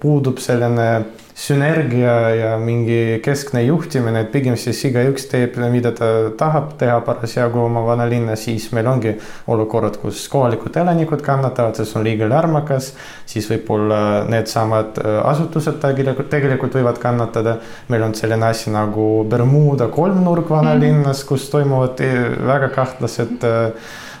puudub 0.00 0.40
selline 0.42 0.88
sünergia 1.36 2.12
ja 2.32 2.50
mingi 2.56 3.18
keskne 3.24 3.60
juhtimine, 3.66 4.22
et 4.24 4.30
pigem 4.32 4.54
siis 4.56 4.78
igaüks 4.88 5.26
teeb, 5.28 5.58
mida 5.72 5.92
ta 5.96 6.08
tahab 6.38 6.70
teha 6.80 6.96
parasjagu 7.04 7.60
oma 7.60 7.82
vanalinna, 7.84 8.38
siis 8.40 8.70
meil 8.72 8.88
ongi 8.88 9.12
olukorrad, 9.52 9.98
kus 10.00 10.22
kohalikud 10.32 10.76
elanikud 10.80 11.20
kannatavad, 11.24 11.76
sest 11.76 11.98
on 11.98 12.06
liiga 12.08 12.28
lärmakas, 12.30 12.94
siis 13.28 13.50
võib-olla 13.52 14.00
needsamad 14.32 15.02
äh, 15.02 15.18
asutused 15.28 15.76
tegelikult, 15.84 16.32
tegelikult 16.32 16.80
võivad 16.80 17.02
kannatada. 17.02 17.58
meil 17.92 18.08
on 18.08 18.16
selline 18.16 18.48
asi 18.48 18.72
nagu 18.72 19.26
Bermuda 19.28 19.90
kolmnurk 19.92 20.48
vanalinnas, 20.50 21.24
kus 21.28 21.50
toimuvad 21.52 22.00
äh, 22.00 22.32
väga 22.48 22.72
kahtlased 22.80 23.44
äh, 23.44 23.72
Äh, 23.76 24.15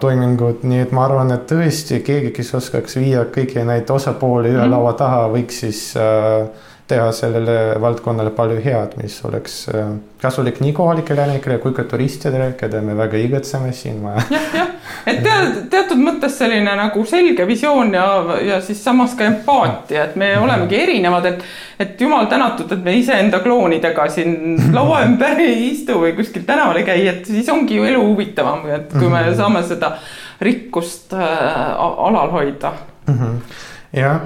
toimingud, 0.00 0.64
nii 0.66 0.80
et 0.82 0.92
ma 0.94 1.04
arvan, 1.06 1.30
et 1.34 1.44
tõesti 1.50 2.00
keegi, 2.02 2.32
kes 2.34 2.54
oskaks 2.58 2.98
viia 2.98 3.24
kõiki 3.34 3.62
neid 3.66 3.90
osapooli 3.90 4.50
ühe 4.50 4.56
mm 4.56 4.64
-hmm. 4.64 4.70
laua 4.74 4.92
taha, 4.98 5.28
võiks 5.30 5.60
siis 5.62 5.82
äh, 5.96 6.48
teha 6.86 7.12
sellele 7.12 7.80
valdkonnale 7.80 8.30
palju 8.30 8.60
head, 8.64 8.96
mis 9.02 9.20
oleks 9.24 9.68
äh, 9.68 9.94
kasulik 10.22 10.60
nii 10.60 10.72
kohalikele 10.72 11.22
elanikele 11.22 11.58
kui 11.58 11.72
ka 11.72 11.84
turistidele, 11.84 12.52
keda 12.58 12.80
me 12.80 12.96
väga 12.96 13.16
igatseme 13.16 13.72
siin 13.72 14.02
maja. 14.02 14.26
jah, 14.30 14.54
jah, 14.54 14.73
et 15.06 15.20
tead, 15.24 15.58
teatud 15.72 16.00
mõttes 16.00 16.38
selline 16.38 16.76
nagu 16.78 17.04
selge 17.08 17.46
visioon 17.48 17.92
ja, 17.94 18.06
ja 18.44 18.60
siis 18.64 18.82
samas 18.84 19.14
ka 19.18 19.26
empaatia, 19.28 20.08
et 20.08 20.16
me 20.20 20.32
olemegi 20.38 20.80
erinevad, 20.80 21.28
et, 21.30 21.44
et 21.86 22.00
jumal 22.00 22.26
tänatud, 22.30 22.72
et 22.72 22.82
me 22.84 22.96
iseenda 22.98 23.40
kloonidega 23.44 24.08
siin 24.12 24.58
laua 24.74 25.02
ümber 25.08 25.40
ei 25.44 25.70
istu 25.70 26.00
või 26.02 26.14
kuskil 26.18 26.46
tänaval 26.48 26.80
ei 26.82 26.88
käi, 26.88 27.06
et 27.12 27.30
siis 27.30 27.48
ongi 27.52 27.78
ju 27.78 27.86
elu 27.90 28.02
huvitavam, 28.02 28.66
et 28.80 28.92
kui 28.92 29.08
me 29.08 29.22
mhm. 29.22 29.38
saame 29.38 29.64
seda 29.66 29.94
rikkust 30.44 31.14
äh, 31.14 31.78
alal 31.78 32.30
hoida. 32.32 32.72
-hmm. 33.06 33.38
jah, 33.92 34.20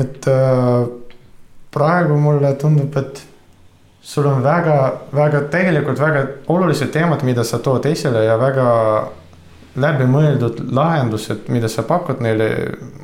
et 0.00 0.26
äh 0.28 0.98
praegu 1.70 2.16
mulle 2.16 2.52
tundub, 2.54 2.96
et 2.96 3.22
sul 4.02 4.26
on 4.26 4.42
väga-väga 4.42 5.44
tegelikult 5.52 6.00
väga 6.00 6.24
olulised 6.48 6.92
teemad, 6.92 7.24
mida 7.28 7.44
sa 7.44 7.60
tood 7.62 7.86
esile 7.90 8.24
ja 8.24 8.38
väga 8.40 8.68
läbimõeldud 9.80 10.62
lahendused, 10.74 11.48
mida 11.52 11.68
sa 11.70 11.84
pakud 11.88 12.22
neile. 12.24 12.48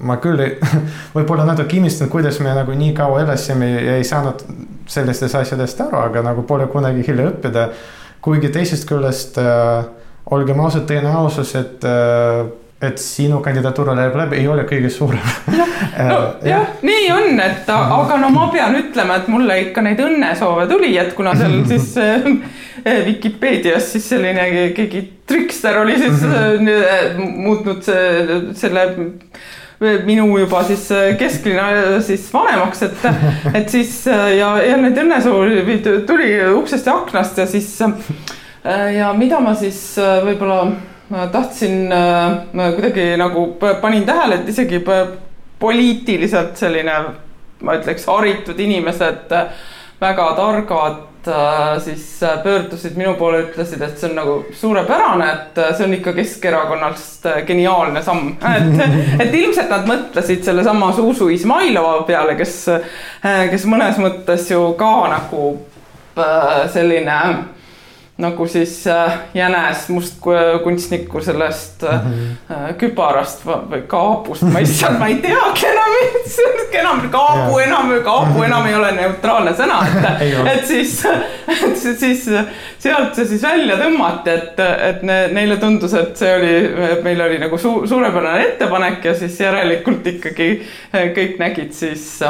ma 0.05 0.19
küll 0.23 0.41
võib-olla 1.17 1.47
natuke 1.49 1.79
imestan, 1.79 2.11
kuidas 2.13 2.41
me 2.45 2.55
nagu 2.55 2.75
nii 2.77 2.93
kaua 2.97 3.23
elasime 3.25 3.71
ja 3.73 3.99
ei 3.99 4.05
saanud 4.05 4.45
sellistest 4.91 5.35
asjadest 5.41 5.81
aru, 5.81 6.01
aga 6.09 6.23
nagu 6.23 6.43
pole 6.43 6.67
kunagi 6.73 7.05
hilja 7.07 7.31
õppida. 7.31 7.69
kuigi 8.25 8.49
teisest 8.49 8.89
küljest 8.89 9.39
äh, 9.39 9.85
olgem 10.33 10.61
ausad, 10.61 10.87
tõenäosus, 10.89 11.55
et 11.61 11.85
äh, 11.85 12.45
et 12.87 13.01
sinu 13.01 13.41
kandidatuur 13.45 13.93
läheb 13.97 14.17
läbi, 14.19 14.39
ei 14.43 14.49
ole 14.51 14.65
kõige 14.69 14.91
suurem. 14.93 15.23
jah, 15.55 15.73
no 15.97 16.19
jah 16.43 16.51
ja., 16.51 16.61
nii 16.85 17.09
on, 17.15 17.41
et 17.45 17.71
aga 17.71 18.19
no 18.21 18.31
ma 18.35 18.49
pean 18.53 18.77
ütlema, 18.79 19.19
et 19.21 19.33
mulle 19.33 19.59
ikka 19.67 19.85
neid 19.85 20.01
õnnesoove 20.05 20.69
tuli, 20.71 20.93
et 21.01 21.13
kuna 21.17 21.35
seal 21.39 21.61
siis 21.73 21.91
äh, 22.01 22.31
Vikipeedias 23.07 23.93
siis 23.95 24.09
selline 24.13 24.47
keegi 24.77 25.03
trikster 25.29 25.81
oli 25.81 25.99
siis 26.01 26.25
mhm. 26.25 26.69
äh, 26.69 27.21
muutnud 27.21 27.85
selle 27.85 28.89
minu 30.05 30.29
juba 30.39 30.63
siis 30.65 30.87
kesklinna 31.19 32.01
siis 32.05 32.29
vanemaks, 32.33 32.85
et, 32.87 33.07
et 33.59 33.69
siis 33.73 33.93
ja, 34.07 34.55
ja 34.63 34.79
neid 34.81 34.99
õnnesoovi 35.03 35.81
tuli 36.09 36.31
uksest 36.55 36.89
ja 36.89 36.97
aknast 37.03 37.41
ja 37.43 37.47
siis 37.51 37.75
ja 38.65 39.11
mida 39.19 39.43
ma 39.45 39.53
siis 39.59 39.81
võib-olla 40.25 40.63
ma 41.09 41.27
tahtsin 41.33 41.93
äh,, 41.93 42.75
kuidagi 42.75 43.17
nagu 43.21 43.47
panin 43.81 44.07
tähele, 44.07 44.41
et 44.41 44.49
isegi 44.49 44.81
poliitiliselt 45.59 46.57
selline, 46.57 46.95
ma 47.65 47.77
ütleks, 47.79 48.07
haritud 48.09 48.59
inimesed, 48.61 49.33
väga 50.01 50.27
targad 50.37 51.29
äh, 51.29 51.79
siis 51.85 52.23
äh, 52.23 52.43
pöördusid 52.43 52.97
minu 52.97 53.15
poole, 53.15 53.45
ütlesid, 53.47 53.83
et 53.83 53.99
see 53.99 54.11
on 54.11 54.19
nagu 54.19 54.35
suurepärane, 54.53 55.29
et 55.33 55.59
äh, 55.63 55.71
see 55.77 55.87
on 55.87 55.95
ikka 55.97 56.13
Keskerakonnast 56.17 57.27
äh, 57.31 57.41
geniaalne 57.47 58.03
samm. 58.03 58.35
et, 58.51 58.85
et 59.25 59.35
ilmselt 59.35 59.73
nad 59.73 59.89
mõtlesid 59.89 60.45
sellesama 60.45 60.93
Zuzu 60.97 61.31
Izmailova 61.33 62.03
peale, 62.09 62.37
kes, 62.41 62.59
kes 63.23 63.67
mõnes 63.71 64.01
mõttes 64.03 64.51
ju 64.51 64.67
ka 64.79 64.93
nagu 65.15 65.47
selline 66.71 67.17
nagu 68.19 68.47
siis 68.47 68.87
äh, 68.87 69.19
jänes 69.35 69.89
mustkunstniku 69.89 71.21
sellest 71.21 71.83
mm 71.83 71.89
-hmm. 71.89 72.75
kübarast 72.79 73.47
või 73.47 73.83
kaabust, 73.87 74.43
ma 74.43 74.59
issand, 74.59 74.99
ma 74.99 75.09
ei 75.09 75.17
teagi 75.17 75.67
enam, 75.67 75.91
enam 76.73 77.11
kaabu 77.11 77.59
enam, 77.59 77.91
kaabu 78.05 78.43
enam 78.43 78.67
ei 78.67 78.75
ole 78.75 78.93
neutraalne 78.93 79.51
sõna, 79.51 79.81
et, 80.21 80.47
et 80.55 80.67
siis, 80.67 81.05
et 81.49 81.99
siis 81.99 82.25
sealt 82.79 83.15
see 83.15 83.27
siis 83.27 83.43
välja 83.43 83.77
tõmmati, 83.83 84.31
et, 84.31 84.61
et 84.61 85.03
ne, 85.03 85.21
neile 85.33 85.57
tundus, 85.57 85.95
et 85.95 86.17
see 86.17 86.35
oli, 86.37 86.57
meil 87.03 87.21
oli 87.21 87.39
nagu 87.39 87.59
su, 87.59 87.81
suurepärane 87.87 88.43
ettepanek 88.47 89.05
ja 89.05 89.15
siis 89.19 89.41
järelikult 89.41 90.07
ikkagi 90.07 90.51
kõik 90.93 91.39
nägid 91.39 91.73
siis 91.73 92.23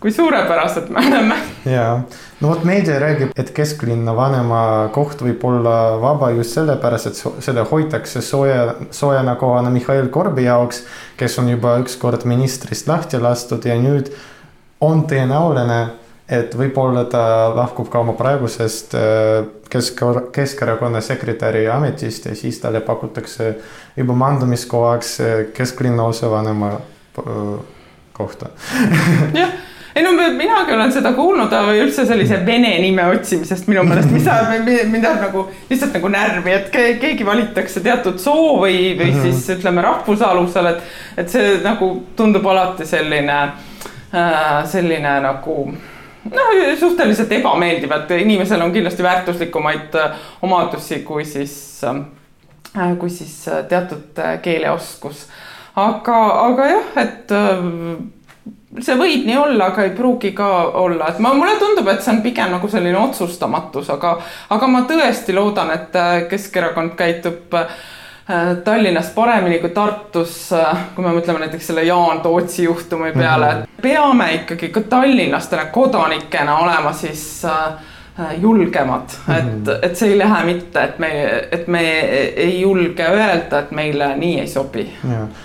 kui 0.00 0.12
suurepärased 0.12 0.88
me 0.88 1.02
oleme. 1.06 1.36
ja, 1.66 2.00
no 2.40 2.48
vot 2.52 2.64
meedia 2.64 2.98
räägib, 3.02 3.32
et 3.36 3.50
kesklinna 3.54 4.14
vanema 4.16 4.62
koht 4.94 5.22
võib 5.24 5.42
olla 5.48 5.98
vaba 6.00 6.30
just 6.36 6.54
sellepärast, 6.54 7.10
et 7.10 7.44
seda 7.44 7.66
hoitakse 7.68 8.22
sooja, 8.22 8.74
soojana 8.94 9.34
kohana 9.40 9.72
Mihhail 9.74 10.10
Korbi 10.14 10.46
jaoks, 10.46 10.84
kes 11.18 11.38
on 11.42 11.50
juba 11.50 11.78
ükskord 11.82 12.26
ministrist 12.30 12.88
lahti 12.90 13.20
lastud 13.22 13.66
ja 13.66 13.78
nüüd 13.80 14.12
on 14.84 15.02
tõenäoline, 15.10 15.80
et 16.28 16.54
võib-olla 16.54 17.06
ta 17.10 17.22
lahkub 17.56 17.88
ka 17.90 18.02
oma 18.04 18.14
praegusest 18.18 18.94
äh, 18.94 19.46
kesk, 19.72 20.04
Keskerakonna 20.32 21.00
sekretäri 21.02 21.66
ametist 21.72 22.28
ja 22.28 22.36
siis 22.38 22.60
talle 22.62 22.84
pakutakse 22.84 23.54
juba 23.96 24.14
mandumiskohaks 24.14 25.14
äh, 25.20 25.38
kesklinna 25.56 26.06
osavanema 26.12 26.76
äh, 26.76 27.56
kohta. 28.14 28.52
Jah 29.34 29.56
ei 29.98 30.04
no 30.04 30.12
minagi 30.12 30.72
olen 30.74 30.92
seda 30.94 31.12
kuulnud 31.16 31.52
või 31.66 31.80
üldse 31.82 32.04
sellise 32.06 32.38
vene 32.46 32.70
nime 32.82 33.06
otsimisest 33.10 33.66
minu 33.70 33.82
meelest, 33.86 34.12
mis 34.14 34.26
ajab 34.30 34.68
mind 34.92 35.04
ajab 35.04 35.24
nagu 35.26 35.44
lihtsalt 35.70 35.96
nagu 35.98 36.10
närvi, 36.12 36.54
et 36.54 36.68
keegi 37.02 37.26
valitakse 37.26 37.82
teatud 37.84 38.20
soo 38.22 38.60
või, 38.62 38.94
või 38.98 39.10
-hmm. 39.10 39.22
siis 39.26 39.58
ütleme 39.58 39.82
rahvuse 39.82 40.24
alusel, 40.24 40.70
et, 40.70 40.82
et 41.18 41.30
see 41.30 41.56
nagu 41.64 41.90
tundub 42.16 42.46
alati 42.46 42.86
selline 42.86 43.38
äh,, 43.42 44.66
selline 44.70 45.16
nagu 45.24 45.56
noh, 46.30 46.52
suhteliselt 46.78 47.32
ebameeldiv, 47.40 47.92
et 47.92 48.14
inimesel 48.20 48.62
on 48.62 48.72
kindlasti 48.72 49.02
väärtuslikumaid 49.02 49.98
äh, 49.98 50.22
omadusi 50.42 51.00
kui 51.08 51.24
siis 51.24 51.80
äh,, 51.84 52.94
kui 52.98 53.10
siis 53.10 53.48
äh, 53.48 53.64
teatud 53.64 54.22
keeleoskus. 54.42 55.26
aga, 55.76 56.20
aga 56.44 56.70
jah, 56.70 56.94
et 57.02 57.34
see 58.80 58.96
võib 59.00 59.26
nii 59.26 59.36
olla, 59.40 59.70
aga 59.72 59.84
ei 59.86 59.92
pruugi 59.96 60.32
ka 60.36 60.48
olla, 60.80 61.08
et 61.08 61.20
ma, 61.24 61.32
mulle 61.36 61.56
tundub, 61.60 61.88
et 61.88 62.02
see 62.04 62.12
on 62.14 62.22
pigem 62.24 62.52
nagu 62.56 62.68
selline 62.68 62.98
otsustamatus, 63.00 63.90
aga, 63.94 64.16
aga 64.54 64.68
ma 64.70 64.82
tõesti 64.88 65.36
loodan, 65.36 65.72
et 65.74 65.96
äh, 65.96 66.16
Keskerakond 66.30 66.96
käitub 66.98 67.56
äh, 67.56 67.78
Tallinnas 68.64 69.12
paremini 69.16 69.60
kui 69.62 69.72
Tartus, 69.76 70.40
äh, 70.52 70.88
kui 70.94 71.06
me 71.06 71.14
mõtleme 71.16 71.46
näiteks 71.46 71.70
selle 71.70 71.86
Jaan 71.88 72.20
Tootsi 72.24 72.68
juhtumi 72.68 73.12
peale 73.12 73.54
mm, 73.54 73.62
-hmm. 73.62 73.82
peame 73.82 74.32
ikkagi 74.42 74.68
ka 74.68 74.80
tallinlastele 74.80 75.70
kodanikena 75.72 76.58
olema 76.58 76.92
siis 76.92 77.44
äh, 77.44 77.78
Äh, 78.20 78.40
julgemad 78.40 79.00
mm, 79.28 79.34
-hmm. 79.34 79.72
et, 79.72 79.84
et 79.84 79.96
see 79.96 80.08
ei 80.08 80.18
lähe 80.18 80.44
mitte, 80.44 80.84
et 80.84 80.98
me, 80.98 81.08
et 81.52 81.68
me 81.68 81.80
ei 82.36 82.60
julge 82.60 83.04
öelda, 83.04 83.58
et 83.58 83.70
meile 83.70 84.16
nii 84.16 84.40
ei 84.40 84.48
sobi. 84.48 84.88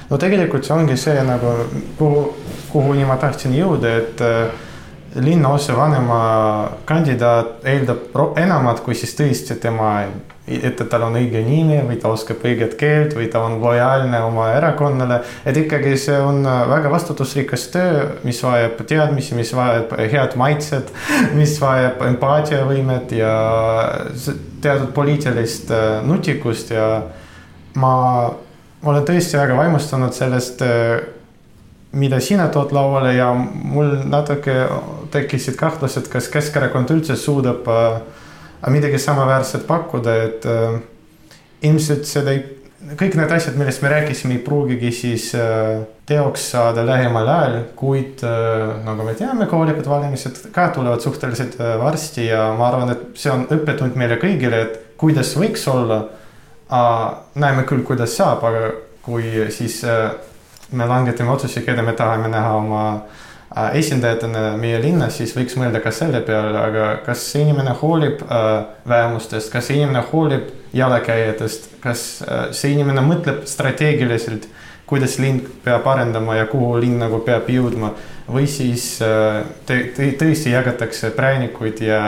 no 0.10 0.18
tegelikult 0.18 0.66
see 0.66 0.74
ongi 0.76 0.98
see 0.98 1.24
nagu, 1.24 1.52
kuhu, 2.00 2.24
kuhuni 2.74 3.06
ma 3.06 3.18
tahtsin 3.22 3.56
jõuda, 3.56 3.96
et 4.02 4.22
äh, 4.26 4.54
linnaosa 5.16 5.78
vanema 5.78 6.20
kandidaat 6.90 7.66
eeldab 7.70 8.16
enamat 8.42 8.82
kui 8.86 8.96
siis 8.98 9.14
tõesti 9.18 9.60
tema 9.62 9.96
et 10.44 10.82
tal 10.92 11.06
on 11.06 11.16
õige 11.16 11.40
nimi 11.46 11.78
või 11.88 11.96
ta 12.02 12.10
oskab 12.12 12.42
õiget 12.44 12.74
keelt 12.80 13.14
või 13.16 13.30
ta 13.32 13.46
on 13.46 13.62
lojaalne 13.62 14.20
oma 14.26 14.50
erakonnale. 14.58 15.22
et 15.46 15.58
ikkagi 15.58 15.96
see 15.98 16.18
on 16.20 16.44
väga 16.44 16.92
vastutusrikas 16.92 17.68
töö, 17.72 18.04
mis 18.28 18.42
vajab 18.44 18.84
teadmisi, 18.88 19.36
mis 19.36 19.54
vajab 19.56 19.96
head 20.12 20.36
maitset, 20.36 20.92
mis 21.40 21.56
vajab 21.62 22.04
empaatiavõimet 22.10 23.16
ja 23.16 23.34
teatud 24.62 24.92
poliitilist 24.96 25.72
äh, 25.72 26.02
nutikust 26.04 26.76
ja 26.76 26.88
ma 27.80 27.96
olen 28.84 29.08
tõesti 29.08 29.40
väga 29.40 29.56
vaimustunud 29.56 30.12
sellest, 30.16 30.62
äh, 30.62 31.00
mida 31.94 32.20
sina 32.22 32.48
tood 32.54 32.74
lauale 32.74 33.14
ja 33.16 33.30
mul 33.34 34.00
natuke 34.10 34.56
tekkisid 35.14 35.58
kahtlused, 35.60 36.10
kas 36.10 36.30
Keskerakond 36.34 36.90
üldse 36.96 37.18
suudab 37.20 37.68
äh, 37.70 38.02
midagi 38.74 39.00
samaväärset 39.02 39.68
pakkuda, 39.70 40.18
et 40.26 40.48
äh, 40.50 40.80
ilmselt 41.70 42.10
seda 42.10 42.34
ei, 42.34 42.44
kõik 43.00 43.18
need 43.18 43.32
asjad, 43.32 43.56
millest 43.60 43.84
me 43.84 43.92
rääkisime, 43.94 44.38
ei 44.38 44.42
pruugigi 44.44 44.90
siis 44.92 45.30
teoks 46.10 46.50
saada 46.52 46.84
lähemal 46.84 47.30
ajal, 47.32 47.54
kuid 47.80 48.20
nagu 48.84 49.06
me 49.08 49.14
teame, 49.16 49.48
kohalikud 49.48 49.88
valimised 49.88 50.42
ka 50.52 50.66
tulevad 50.76 51.00
suhteliselt 51.00 51.56
varsti 51.80 52.26
ja 52.28 52.50
ma 52.58 52.68
arvan, 52.68 52.92
et 52.92 53.06
see 53.16 53.32
on 53.32 53.46
õppetund 53.56 53.96
meile 54.00 54.18
kõigile, 54.20 54.60
et 54.66 54.98
kuidas 55.00 55.32
võiks 55.40 55.64
olla. 55.72 56.02
näeme 57.36 57.64
küll, 57.70 57.84
kuidas 57.88 58.18
saab, 58.18 58.44
aga 58.44 58.70
kui 59.04 59.32
siis 59.52 59.80
me 60.74 60.88
langetame 60.90 61.32
otsuse, 61.32 61.62
keda 61.66 61.86
me 61.86 61.94
tahame 61.98 62.30
näha 62.34 62.56
oma 62.58 62.84
esindajatena 63.78 64.56
meie 64.58 64.80
linnas, 64.82 65.20
siis 65.20 65.36
võiks 65.38 65.56
mõelda 65.60 65.82
ka 65.84 65.92
selle 65.94 66.24
peale, 66.26 66.56
aga 66.58 66.88
kas 67.06 67.22
see 67.30 67.44
inimene 67.46 67.76
hoolib 67.82 68.24
äh, 68.26 68.50
vähemustest, 68.90 69.52
kas 69.54 69.70
see 69.70 69.78
inimene 69.78 70.02
hoolib 70.10 70.50
jalakäijatest, 70.74 71.70
kas 71.84 72.06
äh, 72.26 72.48
see 72.56 72.74
inimene 72.74 73.04
mõtleb 73.06 73.44
strateegiliselt, 73.50 74.48
kuidas 74.86 75.20
linn 75.20 75.44
peab 75.64 75.88
arendama 75.88 76.36
ja 76.36 76.46
kuhu 76.46 76.76
linn 76.82 77.00
nagu 77.00 77.22
peab 77.26 77.48
jõudma 77.50 77.94
või 78.28 78.48
siis 78.48 79.02
äh, 79.04 79.44
tõesti 79.68 80.54
jagatakse 80.54 81.12
präänikuid 81.16 81.82
ja 81.84 82.00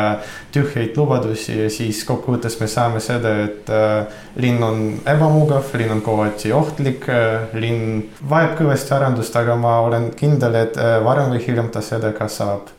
tühjaid 0.53 0.95
lubadusi 0.97 1.57
ja 1.59 1.69
siis 1.69 2.03
kokkuvõttes 2.07 2.55
me 2.61 2.69
saame 2.71 3.01
seda, 3.03 3.33
et 3.45 3.69
äh, 3.71 4.21
linn 4.39 4.63
on 4.63 4.81
ebamugav, 5.11 5.73
linn 5.75 5.97
on 5.97 6.03
kohati 6.05 6.53
ohtlik, 6.55 7.09
äh, 7.11 7.51
linn 7.59 8.05
vajab 8.29 8.55
kõvasti 8.61 8.95
arendust, 8.95 9.35
aga 9.35 9.57
ma 9.59 9.77
olen 9.83 10.09
kindel, 10.15 10.55
et 10.63 10.79
varem 11.03 11.35
või 11.35 11.43
hiljem 11.43 11.69
ta 11.73 11.83
seda 11.83 12.13
ka 12.15 12.29
saab. 12.31 12.71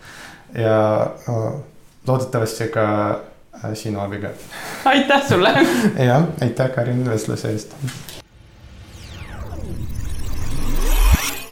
ja 0.56 1.10
loodetavasti 2.06 2.68
ka 2.72 2.86
sinu 3.74 4.00
abiga. 4.00 4.30
aitäh 4.84 5.28
sulle. 5.28 5.52
jah, 6.08 6.24
aitäh 6.40 6.70
Karin 6.74 7.04
vestluse 7.10 7.52
eest 7.52 7.76